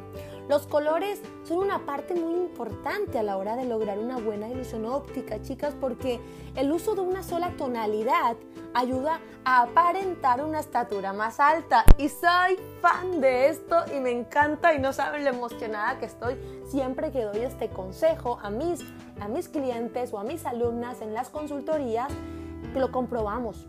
Los 0.48 0.66
colores 0.66 1.20
son 1.44 1.58
una 1.58 1.84
parte 1.84 2.14
muy 2.14 2.32
importante 2.32 3.18
a 3.18 3.22
la 3.22 3.36
hora 3.36 3.54
de 3.54 3.66
lograr 3.66 3.98
una 3.98 4.16
buena 4.16 4.48
ilusión 4.48 4.86
óptica, 4.86 5.42
chicas, 5.42 5.74
porque 5.78 6.20
el 6.56 6.72
uso 6.72 6.94
de 6.94 7.02
una 7.02 7.22
sola 7.22 7.52
tonalidad 7.58 8.36
ayuda 8.72 9.20
a 9.44 9.62
aparentar 9.62 10.42
una 10.42 10.60
estatura 10.60 11.12
más 11.12 11.38
alta. 11.38 11.84
Y 11.98 12.08
soy 12.08 12.56
fan 12.80 13.20
de 13.20 13.48
esto 13.48 13.76
y 13.94 14.00
me 14.00 14.10
encanta 14.10 14.72
y 14.72 14.78
no 14.78 14.94
saben 14.94 15.24
lo 15.24 15.30
emocionada 15.30 15.98
que 15.98 16.06
estoy 16.06 16.38
siempre 16.66 17.12
que 17.12 17.24
doy 17.24 17.40
este 17.40 17.68
consejo 17.68 18.38
a 18.42 18.48
mis, 18.48 18.80
a 19.20 19.28
mis 19.28 19.50
clientes 19.50 20.14
o 20.14 20.18
a 20.18 20.24
mis 20.24 20.46
alumnas 20.46 21.02
en 21.02 21.12
las 21.12 21.28
consultorías, 21.28 22.08
lo 22.74 22.90
comprobamos 22.90 23.66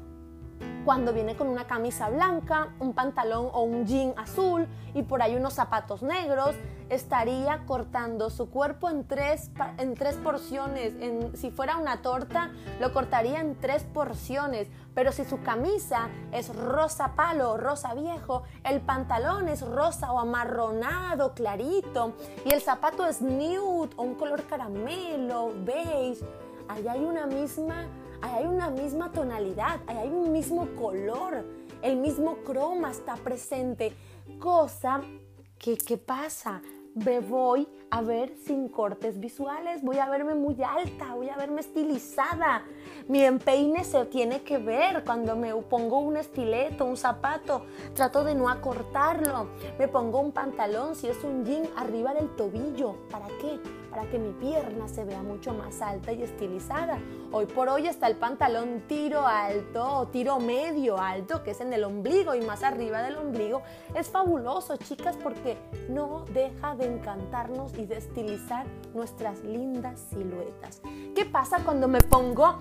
cuando 0.86 1.14
viene 1.14 1.36
con 1.36 1.48
una 1.48 1.68
camisa 1.68 2.10
blanca, 2.10 2.70
un 2.80 2.94
pantalón 2.94 3.50
o 3.54 3.62
un 3.62 3.86
jean 3.86 4.14
azul 4.18 4.68
y 4.94 5.04
por 5.04 5.22
ahí 5.22 5.36
unos 5.36 5.54
zapatos 5.54 6.02
negros, 6.02 6.56
estaría 6.90 7.66
cortando 7.66 8.30
su 8.30 8.50
cuerpo 8.50 8.90
en 8.90 9.06
tres, 9.06 9.52
en 9.78 9.94
tres 9.94 10.16
porciones. 10.16 10.94
Si 11.36 11.52
fuera 11.52 11.78
una 11.78 12.02
torta, 12.02 12.52
lo 12.80 12.92
cortaría 12.94 13.40
en 13.40 13.56
tres 13.60 13.84
porciones. 13.84 14.68
Pero 14.96 15.12
si 15.12 15.24
su 15.24 15.42
camisa 15.42 16.10
es 16.32 16.54
rosa 16.56 17.14
palo 17.16 17.52
o 17.52 17.58
rosa 17.58 17.94
viejo, 17.94 18.44
el 18.64 18.82
pantalón 18.82 19.48
es 19.48 19.62
rosa 19.62 20.12
o 20.12 20.20
amarronado, 20.20 21.34
clarito, 21.34 22.14
y 22.46 22.54
el 22.54 22.62
zapato 22.62 23.06
es 23.06 23.22
nude 23.22 23.90
o 23.96 24.04
un 24.04 24.16
color 24.16 24.44
caramelo, 24.44 25.54
beige, 25.64 26.26
ahí 26.68 26.88
hay 26.88 27.04
una 27.04 27.28
misma 27.28 27.86
hay 28.22 28.46
una 28.46 28.70
misma 28.70 29.12
tonalidad, 29.12 29.80
hay 29.88 30.10
un 30.10 30.32
mismo 30.32 30.68
color, 30.76 31.46
el 31.82 31.98
mismo 31.98 32.38
croma 32.46 32.92
está 32.92 33.16
presente, 33.16 33.94
cosa 34.40 35.02
que, 35.58 35.78
¿qué 35.78 35.98
pasa? 35.98 36.62
Me 36.96 37.20
voy 37.20 37.68
a 37.92 38.02
ver 38.02 38.36
sin 38.46 38.68
cortes 38.68 39.20
visuales, 39.20 39.82
voy 39.84 40.00
a 40.00 40.10
verme 40.10 40.34
muy 40.34 40.58
alta, 40.64 41.14
voy 41.14 41.30
a 41.30 41.38
verme 41.38 41.62
estilizada. 41.62 42.64
Mi 43.08 43.24
empeine 43.24 43.84
se 43.84 44.06
tiene 44.06 44.42
que 44.42 44.58
ver 44.58 45.04
cuando 45.04 45.36
me 45.36 45.54
pongo 45.56 46.00
un 46.00 46.18
estileto, 46.18 46.86
un 46.86 46.98
zapato, 46.98 47.66
trato 47.94 48.24
de 48.24 48.36
no 48.36 48.50
acortarlo. 48.50 49.50
Me 49.78 49.88
pongo 49.88 50.20
un 50.20 50.32
pantalón, 50.32 50.96
si 50.96 51.08
es 51.08 51.24
un 51.24 51.46
jean, 51.46 51.68
arriba 51.76 52.14
del 52.14 52.36
tobillo. 52.36 52.96
¿Para 53.10 53.28
qué? 53.40 53.60
para 53.90 54.10
que 54.10 54.20
mi 54.20 54.32
pierna 54.34 54.88
se 54.88 55.04
vea 55.04 55.22
mucho 55.22 55.54
más 55.54 55.82
alta 55.82 56.12
y 56.12 56.22
estilizada. 56.22 57.00
Hoy 57.32 57.46
por 57.46 57.70
hoy 57.70 57.88
está 57.88 58.08
el 58.08 58.16
pantalón 58.16 58.84
tiro 58.88 59.26
alto 59.26 60.00
o 60.00 60.08
tiro 60.08 60.40
medio 60.40 60.98
alto, 61.00 61.44
que 61.44 61.52
es 61.52 61.62
en 61.62 61.74
el 61.74 61.84
ombligo 61.84 62.36
y 62.36 62.42
más 62.42 62.64
arriba 62.64 63.02
del 63.02 63.18
ombligo. 63.18 63.62
Es 63.96 64.10
fabuloso, 64.10 64.78
chicas, 64.78 65.18
porque 65.22 65.58
no 65.90 66.26
deja 66.34 66.76
de 66.80 66.86
encantarnos 66.86 67.78
y 67.78 67.86
de 67.86 67.98
estilizar 67.98 68.66
nuestras 68.96 69.44
lindas 69.44 70.00
siluetas. 70.10 70.82
¿Qué 71.16 71.26
pasa 71.26 71.64
cuando 71.64 71.88
me 71.88 72.00
pongo 72.00 72.60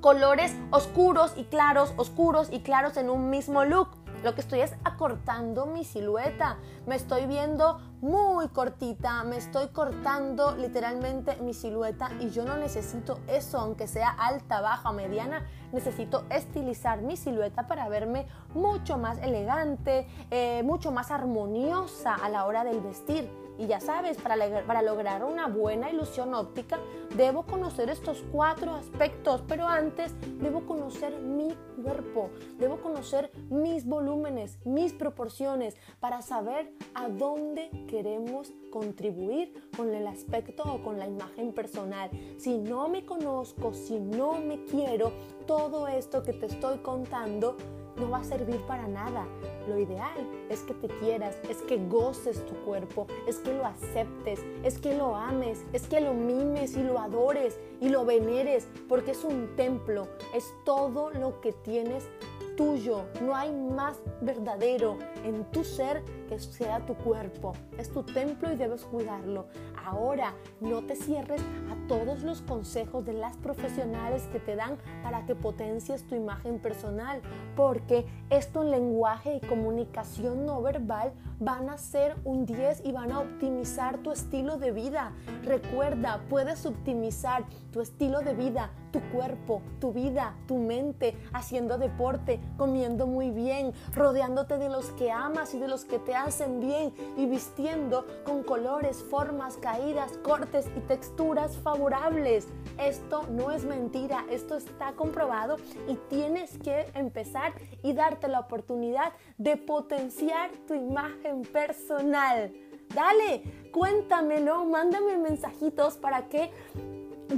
colores 0.00 0.56
oscuros 0.70 1.34
y 1.36 1.44
claros, 1.44 1.92
oscuros 1.96 2.48
y 2.50 2.60
claros 2.60 2.96
en 2.96 3.10
un 3.10 3.28
mismo 3.28 3.64
look? 3.64 3.88
Lo 4.24 4.34
que 4.34 4.40
estoy 4.40 4.60
es 4.60 4.74
acortando 4.84 5.66
mi 5.66 5.84
silueta. 5.84 6.56
Me 6.86 6.94
estoy 6.94 7.26
viendo 7.26 7.80
muy 8.02 8.48
cortita, 8.48 9.22
me 9.22 9.36
estoy 9.36 9.68
cortando 9.68 10.56
literalmente 10.56 11.36
mi 11.36 11.54
silueta 11.54 12.10
y 12.18 12.30
yo 12.30 12.44
no 12.44 12.56
necesito 12.56 13.20
eso, 13.28 13.60
aunque 13.60 13.86
sea 13.86 14.10
alta, 14.10 14.60
baja 14.60 14.90
o 14.90 14.92
mediana, 14.92 15.46
necesito 15.72 16.24
estilizar 16.28 17.00
mi 17.00 17.16
silueta 17.16 17.68
para 17.68 17.88
verme 17.88 18.26
mucho 18.54 18.98
más 18.98 19.18
elegante, 19.18 20.08
eh, 20.32 20.64
mucho 20.64 20.90
más 20.90 21.12
armoniosa 21.12 22.16
a 22.16 22.28
la 22.28 22.44
hora 22.44 22.64
del 22.64 22.80
vestir. 22.80 23.30
Y 23.58 23.66
ya 23.66 23.80
sabes, 23.80 24.16
para, 24.16 24.36
para 24.66 24.82
lograr 24.82 25.22
una 25.22 25.46
buena 25.46 25.90
ilusión 25.90 26.34
óptica, 26.34 26.78
debo 27.16 27.44
conocer 27.44 27.90
estos 27.90 28.24
cuatro 28.32 28.74
aspectos, 28.74 29.42
pero 29.46 29.68
antes 29.68 30.14
debo 30.40 30.66
conocer 30.66 31.20
mi 31.20 31.54
cuerpo, 31.82 32.30
debo 32.58 32.80
conocer 32.80 33.30
mis 33.50 33.86
volúmenes, 33.86 34.58
mis 34.64 34.94
proporciones, 34.94 35.76
para 36.00 36.22
saber 36.22 36.72
a 36.94 37.08
dónde 37.08 37.70
queremos 37.92 38.54
contribuir 38.70 39.52
con 39.76 39.92
el 39.92 40.06
aspecto 40.06 40.62
o 40.62 40.82
con 40.82 40.98
la 40.98 41.06
imagen 41.06 41.52
personal. 41.52 42.08
Si 42.38 42.56
no 42.56 42.88
me 42.88 43.04
conozco, 43.04 43.74
si 43.74 44.00
no 44.00 44.40
me 44.40 44.64
quiero, 44.64 45.12
todo 45.46 45.86
esto 45.86 46.22
que 46.22 46.32
te 46.32 46.46
estoy 46.46 46.78
contando 46.78 47.54
no 47.96 48.08
va 48.08 48.20
a 48.20 48.24
servir 48.24 48.56
para 48.62 48.88
nada. 48.88 49.26
Lo 49.68 49.78
ideal 49.78 50.26
es 50.48 50.60
que 50.60 50.72
te 50.72 50.88
quieras, 51.00 51.36
es 51.50 51.58
que 51.62 51.76
goces 51.86 52.46
tu 52.46 52.54
cuerpo, 52.64 53.06
es 53.28 53.40
que 53.40 53.52
lo 53.52 53.66
aceptes, 53.66 54.40
es 54.64 54.78
que 54.78 54.96
lo 54.96 55.14
ames, 55.14 55.62
es 55.74 55.86
que 55.86 56.00
lo 56.00 56.14
mimes 56.14 56.74
y 56.78 56.82
lo 56.82 56.98
adores 56.98 57.60
y 57.78 57.90
lo 57.90 58.06
veneres, 58.06 58.68
porque 58.88 59.10
es 59.10 59.22
un 59.22 59.54
templo, 59.54 60.08
es 60.34 60.50
todo 60.64 61.10
lo 61.10 61.42
que 61.42 61.52
tienes 61.52 62.08
tuyo, 62.56 63.04
no 63.22 63.34
hay 63.34 63.52
más 63.52 64.00
verdadero 64.20 64.98
en 65.24 65.44
tu 65.50 65.64
ser 65.64 66.02
que 66.28 66.38
sea 66.38 66.84
tu 66.86 66.94
cuerpo. 66.94 67.52
Es 67.78 67.90
tu 67.90 68.02
templo 68.02 68.52
y 68.52 68.56
debes 68.56 68.84
cuidarlo. 68.84 69.46
Ahora, 69.84 70.34
no 70.60 70.82
te 70.82 70.96
cierres 70.96 71.42
a 71.70 71.88
todos 71.88 72.22
los 72.22 72.40
consejos 72.42 73.04
de 73.04 73.12
las 73.12 73.36
profesionales 73.36 74.28
que 74.32 74.40
te 74.40 74.56
dan 74.56 74.78
para 75.02 75.26
que 75.26 75.34
potencies 75.34 76.06
tu 76.06 76.14
imagen 76.14 76.58
personal, 76.58 77.20
porque 77.56 78.06
esto 78.30 78.62
en 78.62 78.70
lenguaje 78.70 79.36
y 79.36 79.46
comunicación 79.46 80.46
no 80.46 80.62
verbal 80.62 81.12
van 81.40 81.68
a 81.68 81.78
ser 81.78 82.16
un 82.24 82.46
10 82.46 82.82
y 82.84 82.92
van 82.92 83.12
a 83.12 83.20
optimizar 83.20 83.98
tu 83.98 84.12
estilo 84.12 84.58
de 84.58 84.70
vida. 84.72 85.12
Recuerda, 85.42 86.20
puedes 86.28 86.64
optimizar 86.66 87.44
tu 87.72 87.80
estilo 87.80 88.20
de 88.20 88.34
vida, 88.34 88.70
tu 88.92 89.00
cuerpo, 89.10 89.62
tu 89.80 89.92
vida, 89.92 90.36
tu 90.46 90.58
mente, 90.58 91.16
haciendo 91.32 91.78
deporte, 91.78 92.40
comiendo 92.56 93.06
muy 93.06 93.30
bien, 93.30 93.72
rodeándote 93.94 94.58
de 94.58 94.68
los 94.68 94.90
que 94.90 95.10
amas 95.10 95.54
y 95.54 95.58
de 95.58 95.68
los 95.68 95.84
que 95.84 95.98
te 95.98 96.14
hacen 96.14 96.60
bien 96.60 96.92
y 97.16 97.26
vistiendo 97.26 98.06
con 98.24 98.42
colores, 98.42 99.02
formas, 99.02 99.56
caídas, 99.56 100.18
cortes 100.18 100.66
y 100.76 100.80
texturas 100.80 101.56
favorables. 101.56 102.46
Esto 102.78 103.26
no 103.30 103.50
es 103.50 103.64
mentira, 103.64 104.24
esto 104.30 104.56
está 104.56 104.92
comprobado 104.92 105.56
y 105.88 105.96
tienes 106.08 106.58
que 106.58 106.86
empezar 106.94 107.52
y 107.82 107.92
darte 107.94 108.28
la 108.28 108.40
oportunidad 108.40 109.12
de 109.38 109.56
potenciar 109.56 110.50
tu 110.66 110.74
imagen 110.74 111.42
personal. 111.42 112.52
Dale, 112.94 113.70
cuéntamelo, 113.72 114.66
mándame 114.66 115.16
mensajitos 115.16 115.96
para 115.96 116.28
que 116.28 116.50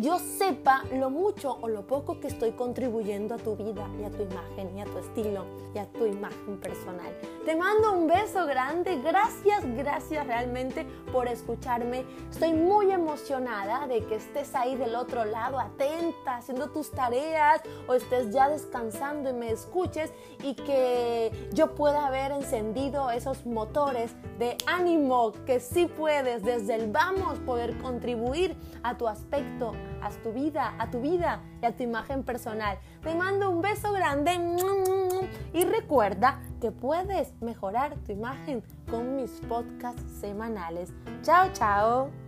yo 0.01 0.19
sepa 0.19 0.83
lo 0.93 1.11
mucho 1.11 1.59
o 1.61 1.69
lo 1.69 1.87
poco 1.87 2.19
que 2.21 2.29
estoy 2.29 2.53
contribuyendo 2.53 3.35
a 3.35 3.39
tu 3.39 3.57
vida 3.57 3.89
y 4.01 4.05
a 4.05 4.11
tu 4.11 4.23
imagen 4.23 4.77
y 4.77 4.81
a 4.81 4.85
tu 4.85 4.99
estilo 4.99 5.45
y 5.75 5.79
a 5.79 5.87
tu 5.87 6.07
imagen 6.07 6.59
personal. 6.59 7.13
Te 7.45 7.55
mando 7.55 7.93
un 7.93 8.07
beso 8.07 8.47
grande, 8.47 9.03
gracias, 9.03 9.63
gracias 9.77 10.27
realmente 10.27 10.87
por 11.13 11.29
escucharme. 11.29 12.07
Estoy 12.31 12.55
muy 12.55 12.91
emocionada 12.91 13.87
de 13.87 14.03
que 14.07 14.15
estés 14.15 14.55
ahí 14.55 14.77
del 14.77 14.95
otro 14.95 15.27
lado, 15.27 15.61
atenta, 15.61 16.39
haciendo 16.39 16.71
tus 16.71 16.91
tareas 16.91 17.61
o 17.87 17.93
estés 17.93 18.31
ya 18.33 18.49
descansando 18.49 19.29
y 19.29 19.35
me 19.35 19.51
escuches 19.51 20.11
y 20.43 20.55
que 20.55 21.31
yo 21.53 21.75
pueda 21.75 22.07
haber 22.07 22.33
encendido 22.33 23.11
esos 23.11 23.45
motores 23.45 24.15
de 24.39 24.57
ánimo 24.67 25.33
que 25.45 25.61
sí 25.61 25.85
puedes 25.85 26.43
desde 26.43 26.77
el 26.77 26.91
vamos 26.91 27.39
poder 27.41 27.77
contribuir 27.77 28.57
a 28.83 28.97
tu 28.97 29.07
aspecto 29.07 29.75
a 30.05 30.11
tu 30.23 30.33
vida, 30.33 30.75
a 30.79 30.91
tu 30.91 31.01
vida 31.01 31.41
y 31.63 31.67
a 31.67 31.73
tu 31.73 31.83
imagen 31.83 32.23
personal. 32.23 32.79
Te 33.03 33.15
mando 33.15 33.51
un 33.51 33.63
beso 33.63 33.93
grande 33.93 34.33
y 35.53 35.65
recuerda 35.65 36.41
que 36.61 36.71
puedes 36.71 37.33
mejorar 37.41 37.95
tu 38.07 38.13
imagen 38.13 38.63
con 38.91 39.17
mis 39.17 39.31
podcasts 39.49 40.21
semanales. 40.21 40.93
Chao, 41.23 41.49
chao. 41.53 42.24